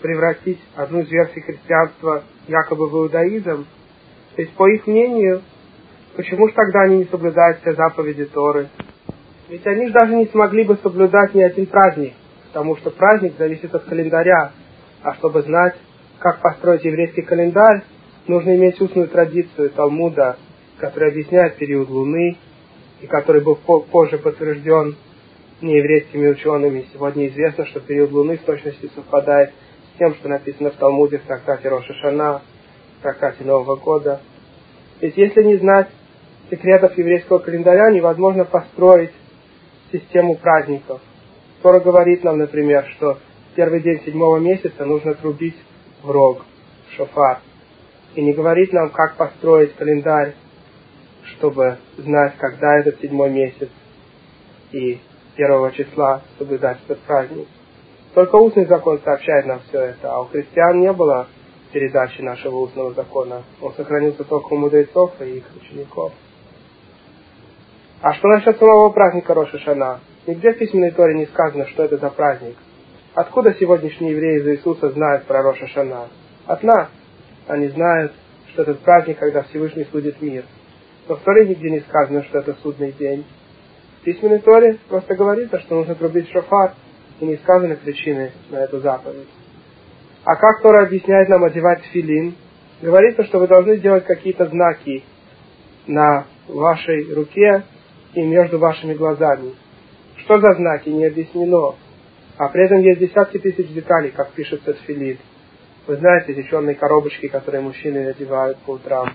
[0.00, 3.66] превратить одну из версий христианства якобы в иудаизм,
[4.34, 5.42] то есть по их мнению,
[6.16, 8.68] почему же тогда они не соблюдают все заповеди Торы?
[9.48, 12.14] Ведь они же даже не смогли бы соблюдать ни один праздник,
[12.48, 14.52] потому что праздник зависит от календаря,
[15.02, 15.76] а чтобы знать,
[16.18, 17.82] как построить еврейский календарь,
[18.26, 20.36] нужно иметь устную традицию Талмуда,
[20.78, 22.36] который объясняет период Луны,
[23.00, 24.96] и который был позже подтвержден
[25.60, 26.86] нееврейскими учеными.
[26.92, 29.65] Сегодня известно, что период Луны в точности совпадает с
[29.98, 32.42] тем, что написано в Талмуде в трактате Роша Шана,
[32.98, 34.20] в трактате Нового года.
[35.00, 35.88] Ведь если не знать
[36.50, 39.12] секретов еврейского календаря, невозможно построить
[39.92, 41.00] систему праздников.
[41.62, 43.18] Тора говорит нам, например, что
[43.54, 45.56] первый день седьмого месяца нужно трубить
[46.02, 46.44] в рог,
[46.88, 47.40] в шофар.
[48.14, 50.34] И не говорит нам, как построить календарь
[51.36, 53.68] чтобы знать, когда этот седьмой месяц
[54.72, 54.98] и
[55.36, 57.48] первого числа соблюдать этот праздник.
[58.16, 61.26] Только устный закон сообщает нам все это, а у христиан не было
[61.70, 63.42] передачи нашего устного закона.
[63.60, 66.14] Он сохранился только у мудрецов и их учеников.
[68.00, 70.00] А что насчет самого праздника Роша Шана?
[70.26, 72.56] Нигде в письменной Торе не сказано, что это за праздник.
[73.12, 76.08] Откуда сегодняшние евреи из Иисуса знают про Роша Шана?
[76.46, 76.88] От нас.
[77.48, 78.12] Они знают,
[78.52, 80.44] что этот праздник, когда Всевышний судит мир–
[81.08, 83.24] но в Торе нигде не сказано, что это судный день.
[84.00, 86.74] В письменной Торе просто говорится, что нужно трубить шофар,
[87.20, 89.28] и не сказаны причины на эту заповедь.
[90.24, 92.34] А как Тора объясняет нам одевать филин?
[92.82, 95.04] Говорится, что вы должны делать какие-то знаки
[95.86, 97.62] на вашей руке
[98.14, 99.54] и между вашими глазами.
[100.18, 101.76] Что за знаки, не объяснено.
[102.38, 105.18] А при этом есть десятки тысяч деталей, как пишется филин.
[105.86, 109.08] Вы знаете, зачетные коробочки, которые мужчины надевают по утрам.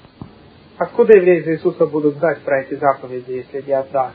[0.77, 4.13] Откуда евреи за Иисуса будут знать про эти заповеди, если не от нас?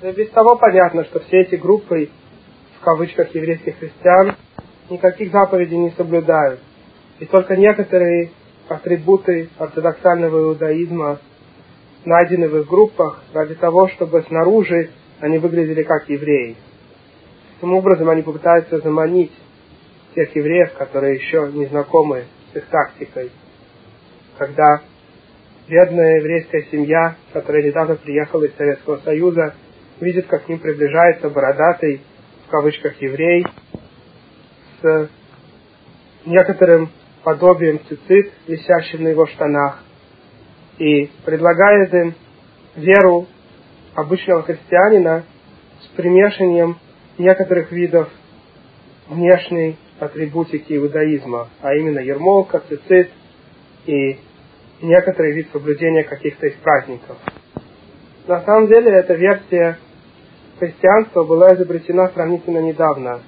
[0.00, 2.10] Да без того понятно, что все эти группы,
[2.80, 4.36] в кавычках, еврейских христиан,
[4.90, 6.60] никаких заповедей не соблюдают.
[7.18, 8.30] И только некоторые
[8.68, 11.18] атрибуты ортодоксального иудаизма
[12.04, 16.56] найдены в их группах ради того, чтобы снаружи они выглядели как евреи.
[17.54, 19.32] Таким образом они попытаются заманить
[20.14, 23.30] тех евреев, которые еще не знакомы с их тактикой.
[24.38, 24.82] Когда
[25.68, 29.54] бедная еврейская семья, которая недавно приехала из Советского Союза,
[30.00, 32.02] видит, как к ним приближается бородатый,
[32.46, 33.44] в кавычках, еврей,
[34.80, 35.08] с
[36.24, 36.90] некоторым
[37.24, 39.82] подобием цицит, висящим на его штанах,
[40.78, 42.14] и предлагает им
[42.76, 43.26] веру
[43.94, 45.24] обычного христианина
[45.80, 46.78] с примешиванием
[47.18, 48.08] некоторых видов
[49.08, 53.10] внешней атрибутики иудаизма, а именно ермолка, цицит
[53.86, 54.18] и
[54.82, 57.16] некоторый вид соблюдения каких-то из праздников.
[58.28, 59.78] На самом деле эта версия
[60.58, 63.20] христианства была изобретена сравнительно недавно,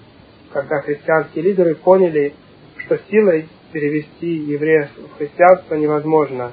[0.53, 2.35] когда христианские лидеры поняли,
[2.79, 6.53] что силой перевести евреев в христианство невозможно.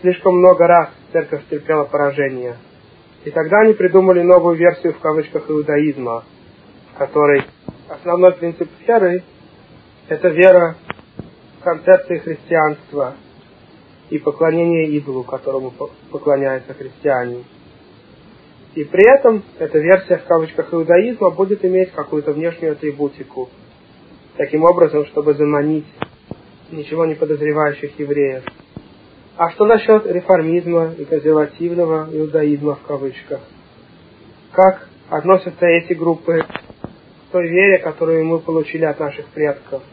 [0.00, 2.56] Слишком много раз церковь терпела поражение.
[3.24, 6.24] И тогда они придумали новую версию в кавычках иудаизма,
[6.94, 7.42] в которой
[7.88, 9.22] основной принцип веры–
[10.08, 10.76] это вера
[11.60, 13.14] в концепции христианства–
[14.10, 15.72] и поклонение идолу, которому
[16.10, 17.44] поклоняются христиане.
[18.74, 23.48] И при этом эта версия в кавычках иудаизма будет иметь какую-то внешнюю атрибутику,
[24.36, 25.86] таким образом, чтобы заманить
[26.70, 28.44] ничего не подозревающих евреев.
[29.36, 33.40] А что насчет реформизма и консервативного иудаизма в кавычках?
[34.52, 39.82] Как относятся эти группы к той вере, которую мы получили от наших предков–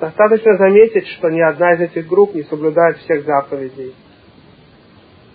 [0.00, 3.94] Достаточно заметить, что ни одна из этих групп не соблюдает всех заповедей.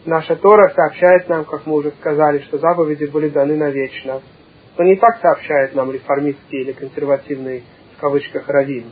[0.06, 4.22] Наша Тора сообщает нам, как мы уже сказали, что заповеди были даны навечно.
[4.78, 7.64] Но не так сообщает нам реформистский или консервативный,
[7.98, 8.86] в кавычках, раввин.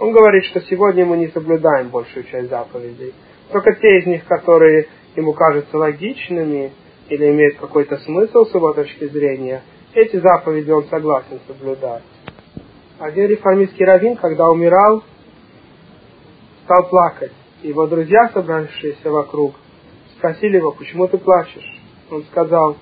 [0.00, 3.14] Он говорит, что сегодня мы не соблюдаем большую часть заповедей.
[3.52, 6.72] Только те из них, которые ему кажутся логичными
[7.08, 9.62] или имеют какой-то смысл с его точки зрения,
[9.94, 12.02] эти заповеди он согласен соблюдать.
[12.98, 15.04] Один реформистский раввин, когда умирал,
[16.64, 17.32] стал плакать.
[17.62, 19.54] Его друзья, собравшиеся вокруг,
[20.20, 21.80] спросили его, почему ты плачешь?
[22.10, 22.76] Он сказал,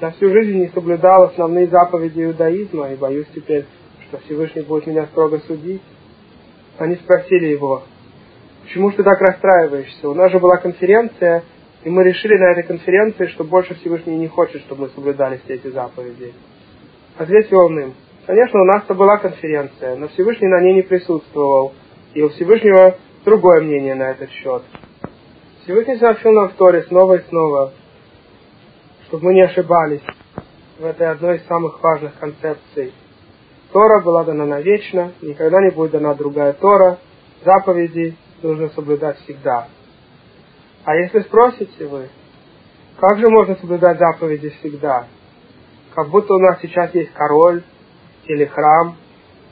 [0.00, 3.64] я всю жизнь не соблюдал основные заповеди иудаизма и боюсь теперь,
[4.06, 5.82] что Всевышний будет меня строго судить.
[6.78, 7.82] Они спросили его,
[8.62, 10.08] почему ты так расстраиваешься?
[10.08, 11.44] У нас же была конференция,
[11.82, 15.54] и мы решили на этой конференции, что больше Всевышний не хочет, чтобы мы соблюдали все
[15.54, 16.34] эти заповеди.
[17.16, 17.94] Ответил он им,
[18.26, 21.72] конечно, у нас-то была конференция, но Всевышний на ней не присутствовал,
[22.12, 24.62] и у Всевышнего другое мнение на этот счет.
[25.64, 27.72] Всевышний сообщил нам в Торе снова и снова,
[29.06, 30.02] чтобы мы не ошибались
[30.76, 32.92] в этой одной из самых важных концепций.
[33.72, 36.98] Тора была дана навечно, никогда не будет дана другая Тора,
[37.44, 39.68] заповеди нужно соблюдать всегда.
[40.84, 42.08] А если спросите вы,
[42.98, 45.06] как же можно соблюдать заповеди всегда?
[45.94, 47.62] Как будто у нас сейчас есть король
[48.24, 48.96] или храм,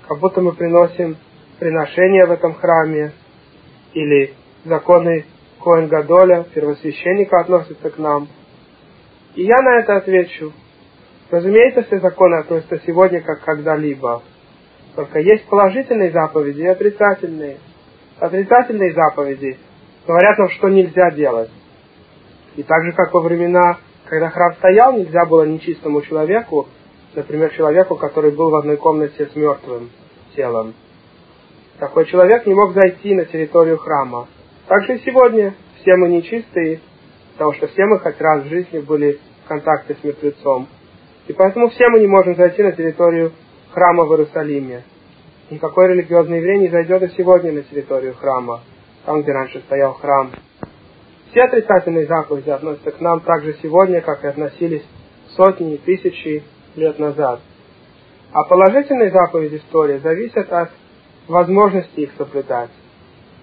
[0.09, 1.17] как будто мы приносим
[1.61, 3.13] приношения в этом храме,
[3.93, 5.25] или законы
[5.63, 8.29] Коэн Гадоля, первосвященника относятся к нам.
[9.35, 10.53] И я на это отвечу.
[11.31, 14.23] Разумеется, все законы относятся сегодня как когда-либо.
[14.97, 17.59] Только есть положительные заповеди и отрицательные.
[18.19, 19.59] Отрицательные заповеди
[20.07, 21.51] говорят нам, что нельзя делать.
[22.57, 26.69] И так же, как во времена, когда храм стоял, нельзя было нечистому человеку,
[27.15, 29.91] например, человеку, который был в одной комнате с мертвым
[30.35, 30.75] телом,
[31.79, 34.27] такой человек не мог зайти на территорию храма.
[34.71, 36.81] Также и сегодня все мы нечистые,
[37.33, 40.69] потому что все мы хоть раз в жизни были в контакте с мертвецом.
[41.27, 43.33] И поэтому все мы не можем зайти на территорию
[43.73, 44.85] храма в Иерусалиме.
[45.51, 48.61] Никакой религиозный еврей не зайдет и сегодня на территорию храма,
[49.07, 50.31] там, где раньше стоял храм.
[51.31, 54.85] Все отрицательные заповеди относятся к нам также сегодня, как и относились
[55.35, 56.45] сотни и тысячи
[56.77, 57.41] лет назад.
[58.31, 60.71] А положительные заповеди истории зависят от
[61.27, 62.71] возможности их соблюдать.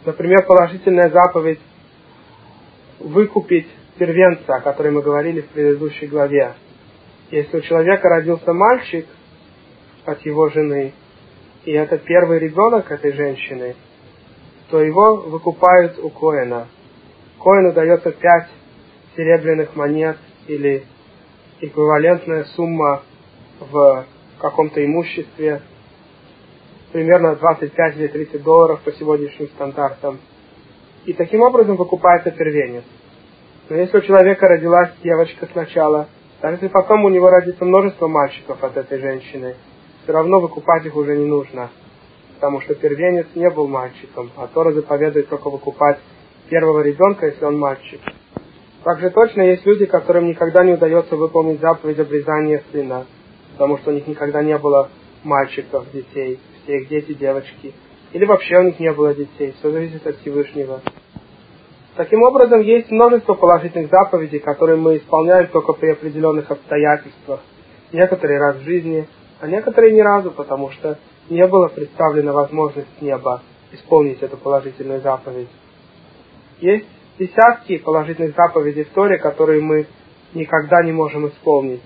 [0.07, 1.59] Например, положительная заповедь
[2.99, 3.67] выкупить
[3.97, 6.53] первенца, о которой мы говорили в предыдущей главе.
[7.29, 9.05] Если у человека родился мальчик
[10.05, 10.93] от его жены,
[11.65, 13.75] и это первый ребенок этой женщины,
[14.69, 16.69] то его выкупают у Коина.
[17.43, 18.47] Коину дается пять
[19.17, 20.17] серебряных монет
[20.47, 20.85] или
[21.59, 23.03] эквивалентная сумма
[23.59, 24.05] в
[24.39, 25.63] каком-то имуществе,
[26.91, 30.19] примерно 25 или 30 долларов по сегодняшним стандартам.
[31.05, 32.83] И таким образом выкупается первенец.
[33.69, 36.07] Но если у человека родилась девочка сначала,
[36.41, 39.55] даже если потом у него родится множество мальчиков от этой женщины,
[40.03, 41.69] все равно выкупать их уже не нужно,
[42.35, 45.99] потому что первенец не был мальчиком, а Тора заповедует только выкупать
[46.49, 47.99] первого ребенка, если он мальчик.
[48.83, 53.05] Также точно есть люди, которым никогда не удается выполнить заповедь обрезания сына,
[53.53, 54.89] потому что у них никогда не было
[55.23, 57.73] мальчиков, детей все их дети девочки,
[58.11, 60.81] или вообще у них не было детей, все зависит от Всевышнего.
[61.95, 67.39] Таким образом, есть множество положительных заповедей, которые мы исполняем только при определенных обстоятельствах.
[67.91, 69.07] Некоторые раз в жизни,
[69.39, 70.99] а некоторые ни разу, потому что
[71.29, 75.49] не было представлена возможность неба исполнить эту положительную заповедь.
[76.59, 79.87] Есть десятки положительных заповедей в Торе, которые мы
[80.33, 81.81] никогда не можем исполнить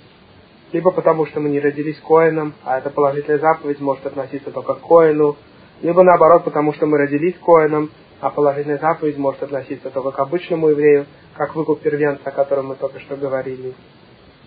[0.72, 4.82] либо потому, что мы не родились коином, а эта положительная заповедь может относиться только к
[4.82, 5.36] коину,
[5.82, 10.70] либо наоборот, потому что мы родились коином, а положительная заповедь может относиться только к обычному
[10.70, 13.74] еврею, как выкуп первенца, о котором мы только что говорили.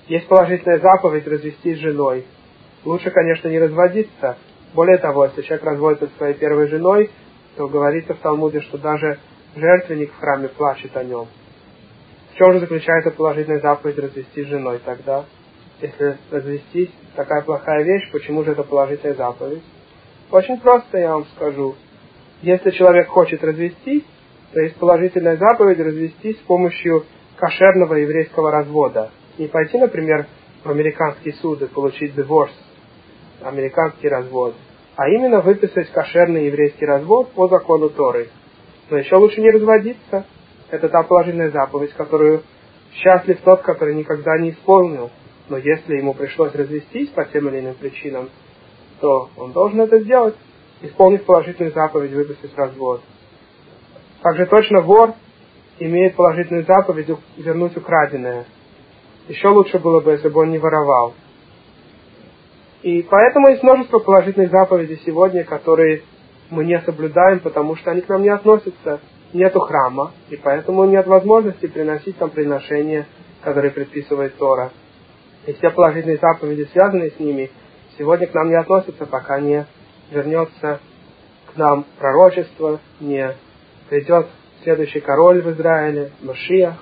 [0.06, 2.24] Есть положительная заповедь развестись с женой.
[2.84, 4.36] Лучше, конечно, не разводиться.
[4.74, 7.10] Более того, если человек разводится со своей первой женой,
[7.56, 9.18] то говорится в Талмуде, что даже
[9.56, 11.26] жертвенник в храме плачет о нем.
[12.32, 15.24] В чем же заключается положительная заповедь развестись с женой тогда?
[15.84, 19.62] Если развестись, такая плохая вещь, почему же это положительная заповедь?
[20.30, 21.74] Очень просто я вам скажу.
[22.42, 24.04] Если человек хочет развестись,
[24.52, 27.04] то есть положительная заповедь развестись с помощью
[27.36, 29.10] кошерного еврейского развода.
[29.38, 30.26] Не пойти, например,
[30.64, 32.54] в американский суд и получить divorce,
[33.42, 34.54] американский развод,
[34.96, 38.28] а именно выписать кошерный еврейский развод по закону Торы.
[38.88, 40.24] Но еще лучше не разводиться.
[40.70, 42.42] Это та положительная заповедь, которую
[42.92, 45.10] счастлив тот, который никогда не исполнил.
[45.48, 48.30] Но если ему пришлось развестись по тем или иным причинам,
[49.00, 50.34] то он должен это сделать,
[50.80, 53.02] исполнив положительную заповедь выпустить развод.
[54.22, 55.14] Также точно вор
[55.78, 58.46] имеет положительную заповедь вернуть украденное.
[59.28, 61.14] Еще лучше было бы, если бы он не воровал.
[62.82, 66.02] И поэтому есть множество положительных заповедей сегодня, которые
[66.50, 69.00] мы не соблюдаем, потому что они к нам не относятся.
[69.32, 73.06] Нету храма, и поэтому нет возможности приносить там приношения
[73.44, 74.72] которые предписывает Тора.
[75.46, 77.50] И все положительные заповеди, связанные с ними,
[77.98, 79.66] сегодня к нам не относятся, пока не
[80.10, 80.80] вернется
[81.52, 83.34] к нам пророчество, не
[83.88, 84.26] придет
[84.62, 86.76] следующий король в Израиле, Машиах,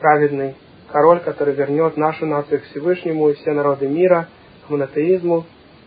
[0.00, 0.56] праведный
[0.90, 4.28] король, который вернет нашу нацию к Всевышнему и все народы мира
[4.66, 5.46] к монотеизму.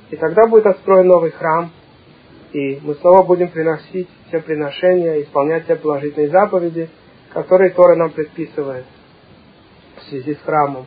[0.09, 1.71] И тогда будет отстроен новый храм,
[2.53, 6.89] и мы снова будем приносить все приношения, исполнять все положительные заповеди,
[7.33, 8.85] которые Тора нам предписывает
[9.97, 10.85] в связи с храмом.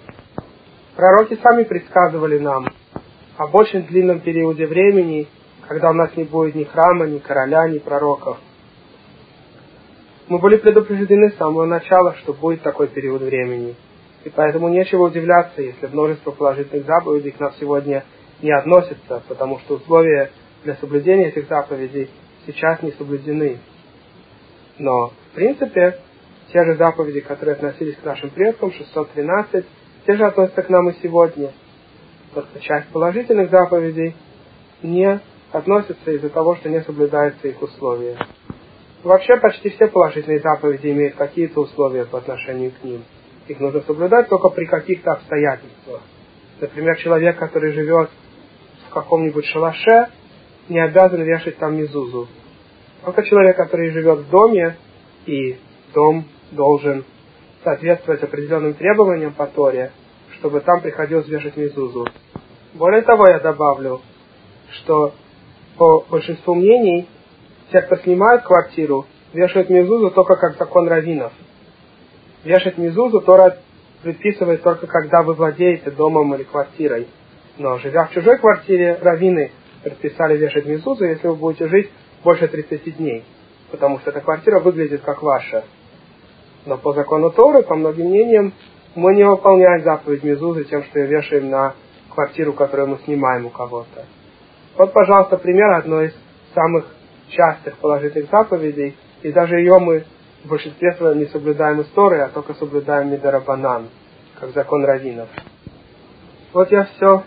[0.96, 2.66] Пророки сами предсказывали нам
[3.36, 5.28] об очень длинном периоде времени,
[5.68, 8.38] когда у нас не будет ни храма, ни короля, ни пророков.
[10.28, 13.76] Мы были предупреждены с самого начала, что будет такой период времени.
[14.24, 18.02] И поэтому нечего удивляться, если множество положительных заповедей к нам сегодня
[18.40, 20.30] не относятся, потому что условия
[20.64, 22.08] для соблюдения этих заповедей
[22.46, 23.58] сейчас не соблюдены.
[24.78, 25.98] Но, в принципе,
[26.54, 29.66] те же заповеди, которые относились к нашим предкам, 613,
[30.06, 31.50] те же относятся к нам и сегодня.
[32.32, 34.14] Просто часть положительных заповедей
[34.82, 35.20] не
[35.52, 38.16] относится из-за того, что не соблюдаются их условия.
[39.02, 43.04] Вообще почти все положительные заповеди имеют какие-то условия по отношению к ним.
[43.48, 46.02] Их нужно соблюдать только при каких-то обстоятельствах.
[46.60, 48.10] Например, человек, который живет
[48.88, 50.08] в каком-нибудь шалаше,
[50.68, 52.28] не обязан вешать там мизузу.
[53.04, 54.76] Только человек, который живет в доме,
[55.26, 55.56] и
[55.94, 57.04] дом должен
[57.66, 59.90] соответствовать определенным требованиям по Торе,
[60.38, 62.06] чтобы там приходилось вешать мизузу.
[62.74, 64.02] Более того, я добавлю,
[64.70, 65.12] что
[65.76, 67.08] по большинству мнений,
[67.72, 71.32] те, кто снимают квартиру, вешают мизузу только как закон раввинов.
[72.44, 73.56] Вешать мизузу Тора
[74.04, 77.08] предписывает только когда вы владеете домом или квартирой.
[77.58, 79.50] Но живя в чужой квартире, раввины
[79.82, 81.90] предписали вешать мизузу, если вы будете жить
[82.22, 83.24] больше 30 дней,
[83.72, 85.64] потому что эта квартира выглядит как ваша.
[86.66, 88.52] Но по закону Торы, по многим мнениям,
[88.96, 91.74] мы не выполняем заповедь мизузы тем, что ее вешаем на
[92.12, 94.04] квартиру, которую мы снимаем у кого-то.
[94.76, 96.14] Вот, пожалуйста, пример одной из
[96.54, 96.86] самых
[97.28, 100.04] частых положительных заповедей, и даже ее мы
[100.44, 103.88] в большинстве своем не соблюдаем истории, а только соблюдаем Медарабанан,
[104.40, 105.28] как закон раввинов.
[106.52, 107.22] Вот я все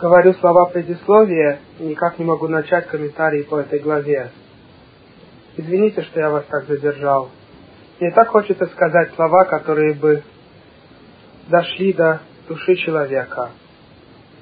[0.00, 4.30] говорю слова предисловия и никак не могу начать комментарии по этой главе.
[5.56, 7.30] Извините, что я вас так задержал.
[8.00, 10.22] Мне так хочется сказать слова, которые бы
[11.48, 13.50] дошли до души человека.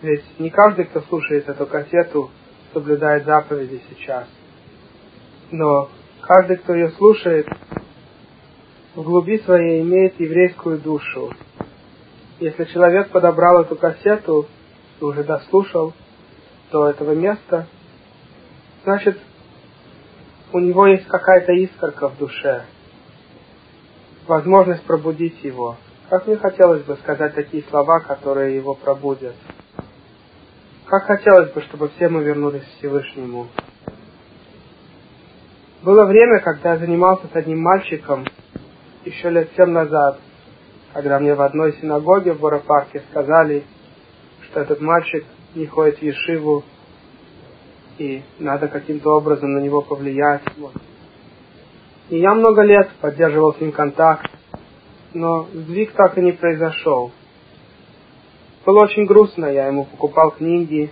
[0.02, 2.30] Ведь не каждый, кто слушает эту кассету,
[2.74, 4.26] соблюдает заповеди сейчас.
[5.50, 5.88] Но
[6.20, 7.48] каждый, кто ее слушает,
[8.94, 11.32] в глуби своей имеет еврейскую душу.
[12.38, 14.46] Если человек подобрал эту кассету
[15.00, 15.94] и уже дослушал
[16.70, 17.66] до этого места,
[18.84, 19.18] значит,
[20.52, 22.66] у него есть какая-то искорка в душе,
[24.28, 25.76] возможность пробудить его.
[26.08, 29.34] Как мне хотелось бы сказать такие слова, которые его пробудят.
[30.86, 33.48] Как хотелось бы, чтобы все мы вернулись к Всевышнему.
[35.82, 38.24] Было время, когда я занимался с одним мальчиком
[39.04, 40.20] еще лет семь назад,
[40.92, 43.64] когда мне в одной синагоге в Боропарке сказали,
[44.42, 45.24] что этот мальчик
[45.54, 46.64] не ходит в Ешиву,
[47.98, 50.42] и надо каким-то образом на него повлиять.
[50.56, 50.72] Вот.
[52.08, 54.30] И я много лет поддерживал с ним контакт,
[55.12, 57.10] но сдвиг так и не произошел.
[58.64, 60.90] Было очень грустно, я ему покупал книги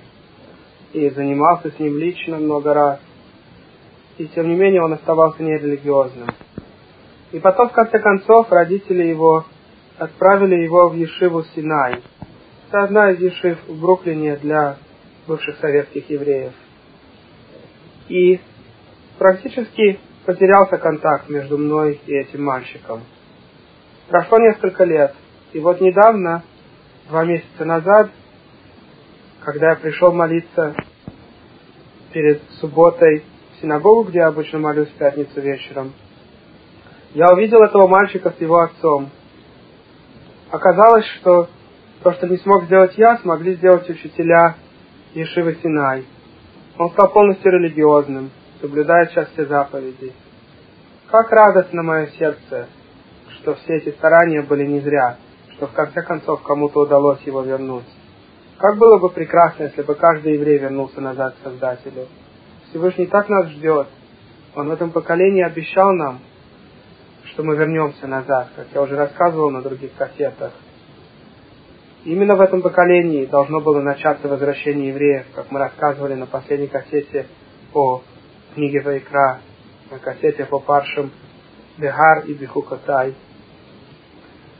[0.93, 3.01] и занимался с ним лично много раз.
[4.19, 6.29] И тем не менее он оставался нерелигиозным.
[7.33, 9.45] И потом, в конце концов, родители его
[9.99, 12.01] отправили его в Ешиву Синай.
[12.69, 14.77] Это одна из Ешив в Бруклине для
[15.27, 16.53] бывших советских евреев.
[18.09, 18.41] И
[19.19, 23.03] практически потерялся контакт между мной и этим мальчиком.
[24.09, 25.15] Прошло несколько лет,
[25.53, 26.43] и вот недавно
[27.09, 28.11] два месяца назад,
[29.45, 30.75] когда я пришел молиться
[32.13, 35.93] перед субботой в синагогу, где я обычно молюсь в пятницу вечером,
[37.13, 39.11] я увидел этого мальчика с его отцом.
[40.51, 41.49] Оказалось, что
[42.03, 44.57] то, что не смог сделать я, смогли сделать учителя
[45.15, 46.05] Ешивы Синай.
[46.77, 48.31] Он стал полностью религиозным,
[48.65, 50.15] соблюдая все заповеди.
[51.11, 52.67] Как радостно мое сердце,
[53.29, 55.19] что все эти старания были не зря
[55.57, 57.85] что в конце концов кому-то удалось его вернуть.
[58.59, 62.09] Как было бы прекрасно, если бы каждый еврей вернулся назад к Создателю.
[62.69, 63.87] Всевышний так нас ждет.
[64.57, 66.19] Он в этом поколении обещал нам,
[67.25, 70.53] что мы вернемся назад, как я уже рассказывал на других кассетах.
[72.05, 77.27] Именно в этом поколении должно было начаться возвращение евреев, как мы рассказывали на последней кассете
[77.73, 78.03] по
[78.55, 79.41] книге Вайкра,
[79.91, 81.11] на кассете по паршам
[81.77, 83.15] Бехар и Бехукотай.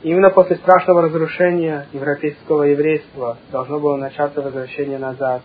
[0.03, 5.43] Именно после страшного разрушения европейского еврейства должно было начаться возвращение назад.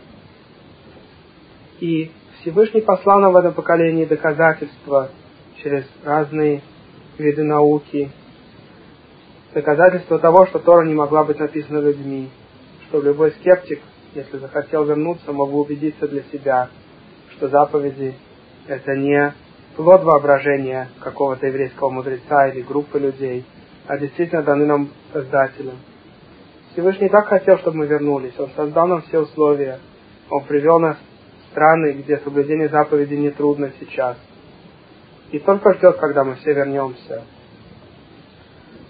[1.80, 5.12] И Всевышний послал нам в этом поколении доказательства
[5.62, 6.62] через разные
[7.20, 8.12] виды науки,
[9.54, 12.30] доказательства того, что Тора не могла быть написана людьми,
[12.88, 13.82] что любой скептик,
[14.16, 16.70] если захотел вернуться, мог убедиться для себя,
[17.38, 18.16] что заповеди–
[18.70, 19.34] это не
[19.76, 23.46] плод воображения какого-то еврейского мудреца или группы людей–
[23.90, 25.80] а действительно даны нам Создателем.
[26.72, 28.38] Всевышний так хотел, чтобы мы вернулись.
[28.38, 29.80] Он создал нам все условия.
[30.30, 34.16] Он привел нас в страны, где соблюдение заповедей не трудно сейчас.
[35.32, 37.24] И только ждет, когда мы все вернемся.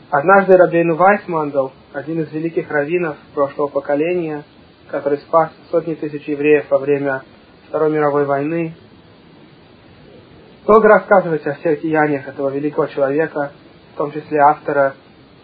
[0.09, 4.43] Однажды Рабейну Вайсмандл, один из великих раввинов прошлого поколения,
[4.89, 7.23] который спас сотни тысяч евреев во время
[7.69, 8.75] Второй мировой войны,
[10.69, 13.53] долго рассказывать о всех деяниях этого великого человека,
[13.97, 14.93] том числе автора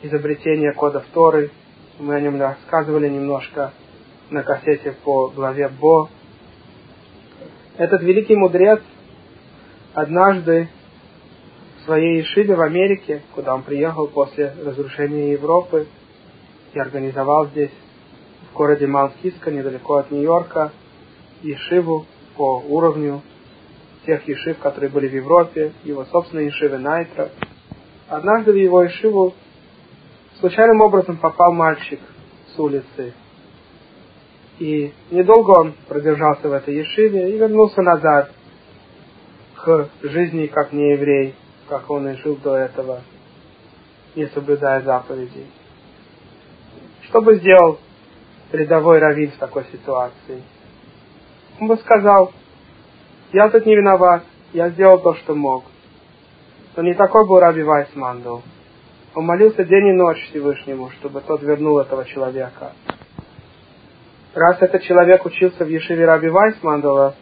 [0.03, 1.49] изобретения кода Торы.
[1.97, 3.73] Мы о нем рассказывали немножко
[4.29, 6.09] на кассете по главе Бо.
[7.75, 8.83] Этот великий мудрец
[9.95, 10.69] однажды
[11.79, 15.87] в своей Ешиве в Америке, куда он приехал после разрушения Европы
[16.73, 17.71] и организовал здесь,
[18.51, 20.71] в городе Маунт-Киско, недалеко от Нью-Йорка,
[21.41, 22.05] Ешиву
[22.37, 23.23] по уровню
[24.05, 27.29] тех Ешив, которые были в Европе, его собственные Ешивы Найтра–
[28.07, 29.33] Однажды в его Ишиву
[30.39, 31.99] случайным образом попал мальчик
[32.55, 33.13] с улицы.
[34.59, 38.31] И недолго он продержался в этой Ешиве и вернулся назад
[39.55, 41.33] к жизни как нееврей,
[41.67, 43.01] как он и жил до этого,
[44.15, 45.47] не соблюдая заповедей.
[47.09, 47.79] Что бы сделал
[48.51, 50.43] рядовой раввин в такой ситуации?
[51.59, 52.31] Он бы сказал,
[53.33, 54.23] я тут не виноват,
[54.53, 55.63] я сделал то, что мог
[56.75, 58.39] но не такой был Раби Вайсмандл.
[59.13, 62.73] Он молился день и ночь Всевышнему, чтобы тот вернул этого человека.
[64.33, 67.15] Раз этот человек учился в Ешиве Раби Вайсмандала,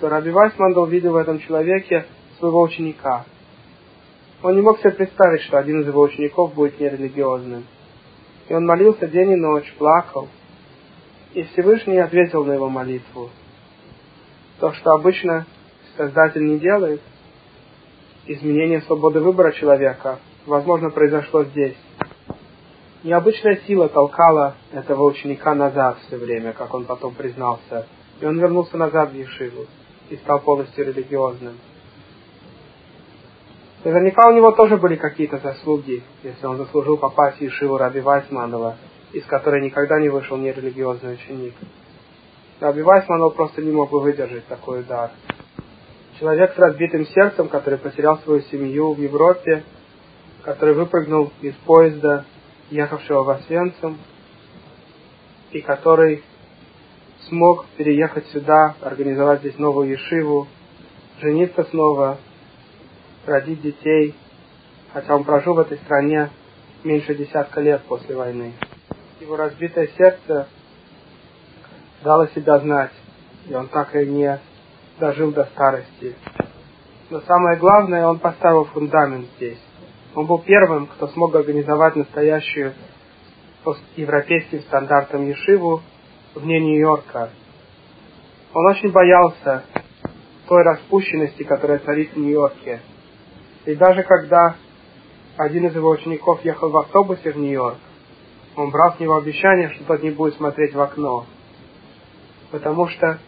[0.00, 2.04] то Раби Вайсмандл видел в этом человеке
[2.38, 3.24] своего ученика.
[4.42, 7.64] Он не мог себе представить, что один из его учеников будет нерелигиозным.
[8.48, 10.28] И он молился день и ночь, плакал.
[11.32, 13.30] И Всевышний ответил на его молитву.
[14.60, 15.46] То, что обычно
[15.96, 17.00] Создатель не делает–
[18.28, 21.76] изменение свободы выбора человека, возможно, произошло здесь.
[23.02, 27.86] Необычная сила толкала этого ученика назад все время, как он потом признался,
[28.20, 29.66] и он вернулся назад в Ешиву
[30.10, 31.54] и стал полностью религиозным.
[33.84, 38.76] Наверняка у него тоже были какие-то заслуги, если он заслужил попасть в Ешиву Раби Вайсманова,
[39.12, 41.54] из которой никогда не вышел нерелигиозный ученик.
[42.60, 45.12] Раби Вайсманов просто не мог бы выдержать такой удар.
[46.18, 49.62] Человек с разбитым сердцем, который потерял свою семью в Европе,
[50.42, 52.24] который выпрыгнул из поезда,
[52.70, 53.98] ехавшего в Освенцим,
[55.52, 56.24] и который
[57.28, 60.48] смог переехать сюда, организовать здесь новую ешиву,
[61.20, 62.18] жениться снова,
[63.24, 64.16] родить детей,
[64.92, 66.30] хотя он прожил в этой стране
[66.82, 68.54] меньше десятка лет после войны.
[69.20, 70.48] Его разбитое сердце
[72.02, 72.92] дало себя знать,
[73.48, 74.38] и он так и не
[74.98, 76.14] дожил до старости.
[77.10, 79.60] Но самое главное, он поставил фундамент здесь.
[80.14, 82.74] Он был первым, кто смог организовать настоящую
[83.64, 85.82] по европейским стандартам Ешиву
[86.34, 87.30] вне Нью-Йорка.
[88.54, 89.64] Он очень боялся
[90.48, 92.80] той распущенности, которая царит в Нью-Йорке.
[93.66, 94.56] И даже когда
[95.36, 97.78] один из его учеников ехал в автобусе в Нью-Йорк,
[98.56, 101.26] он брал с него обещание, что тот не будет смотреть в окно.
[102.50, 103.18] Потому что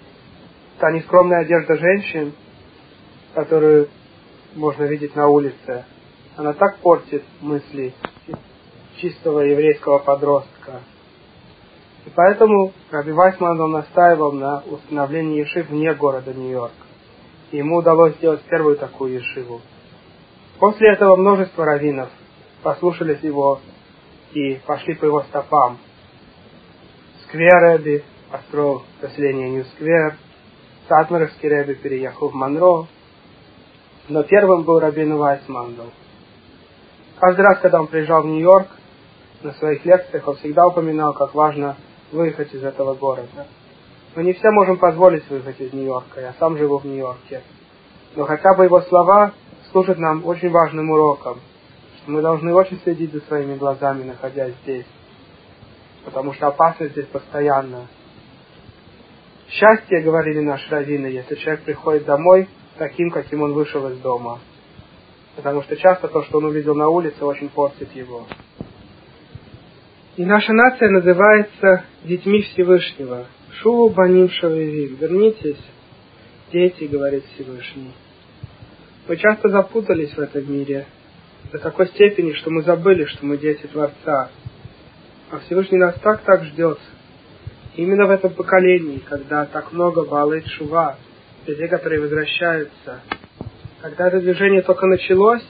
[0.78, 2.32] та нескромная одежда женщин,
[3.34, 3.88] которую
[4.54, 5.84] можно видеть на улице,
[6.36, 7.92] она так портит мысли
[8.96, 10.80] чистого еврейского подростка.
[12.06, 16.72] И поэтому Раби Вайсман он настаивал на установлении ешив вне города Нью-Йорк.
[17.50, 19.60] И ему удалось сделать первую такую ешиву.
[20.58, 22.08] После этого множество раввинов
[22.62, 23.60] послушались его
[24.32, 25.78] и пошли по его стопам.
[27.24, 27.80] Сквер
[28.30, 30.14] Построил поселение Нью-Сквер,
[30.88, 32.86] Сатмаровский Рэбби переехал в Монро,
[34.08, 35.88] но первым был Рабин Вайсмандл.
[37.18, 38.68] Каждый раз, когда он приезжал в Нью-Йорк,
[39.42, 41.76] на своих лекциях он всегда упоминал, как важно
[42.12, 43.46] выехать из этого города.
[44.14, 47.42] Мы не все можем позволить выехать из Нью-Йорка, я сам живу в Нью-Йорке.
[48.14, 49.32] Но хотя бы его слова
[49.72, 51.40] служат нам очень важным уроком,
[51.96, 54.86] что мы должны очень следить за своими глазами, находясь здесь.
[56.04, 57.86] Потому что опасность здесь постоянная.
[59.50, 62.48] Счастье, говорили наши раввины, если человек приходит домой
[62.78, 64.38] таким, каким он вышел из дома.
[65.34, 68.26] Потому что часто то, что он увидел на улице, очень портит его.
[70.16, 73.26] И наша нация называется детьми Всевышнего.
[73.54, 74.96] Шуву Баним Шавивим.
[74.96, 75.60] Вернитесь,
[76.52, 77.92] дети, говорит Всевышний.
[79.08, 80.86] Мы часто запутались в этом мире
[81.50, 84.30] до такой степени, что мы забыли, что мы дети Творца.
[85.32, 86.78] А Всевышний нас так так ждет.
[87.82, 90.96] Именно в этом поколении, когда так много Баалыт Шува,
[91.46, 93.00] людей, которые возвращаются,
[93.80, 95.42] когда это движение только началось,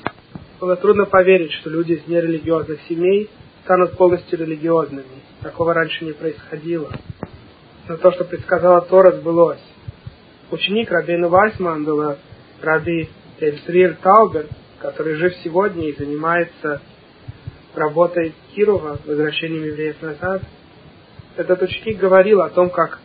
[0.60, 3.28] было трудно поверить, что люди из нерелигиозных семей
[3.64, 5.04] станут полностью религиозными.
[5.42, 6.92] Такого раньше не происходило.
[7.88, 9.64] Но то, что предсказала Тора, сбылось.
[10.50, 12.16] Ученик Рабейну Вайсман был
[12.62, 13.08] Раби
[13.40, 14.46] Эльсрир Таубер,
[14.78, 16.80] который жив сегодня и занимается
[17.74, 20.42] работой Кирова, возвращением евреев назад.
[21.36, 22.98] Этот ученик говорил о том, как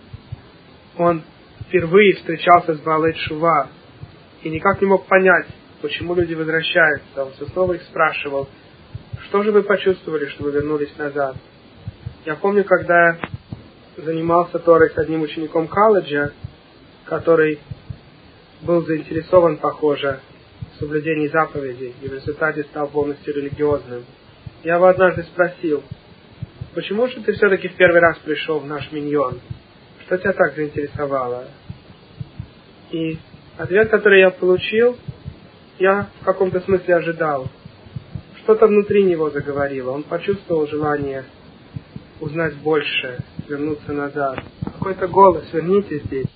[0.98, 1.24] он
[1.68, 3.70] впервые встречался с Балет Шува
[4.42, 5.48] и никак не мог понять,
[5.82, 7.26] почему люди возвращаются.
[7.26, 8.48] Он все снова их спрашивал,
[9.28, 11.36] что же вы почувствовали, что вы вернулись назад?
[12.26, 13.18] Я помню, когда
[13.98, 16.34] занимался Торой с одним учеником колледжа,
[17.06, 17.60] который
[18.62, 20.20] был заинтересован, похоже,
[20.76, 24.04] в соблюдении заповедей и в результате стал полностью религиозным.
[24.64, 25.84] Я его однажды спросил,
[26.76, 29.40] почему же ты все-таки в первый раз пришел в наш миньон?
[30.06, 31.46] Что тебя так заинтересовало?
[32.92, 33.18] И
[33.58, 34.98] ответ, который я получил,
[35.80, 37.48] я в каком-то смысле ожидал.
[38.44, 39.92] Что-то внутри него заговорило.
[39.92, 41.26] Он почувствовал желание
[42.20, 43.18] узнать больше,
[43.48, 44.40] вернуться назад.
[44.64, 46.35] Какой-то голос, вернитесь здесь.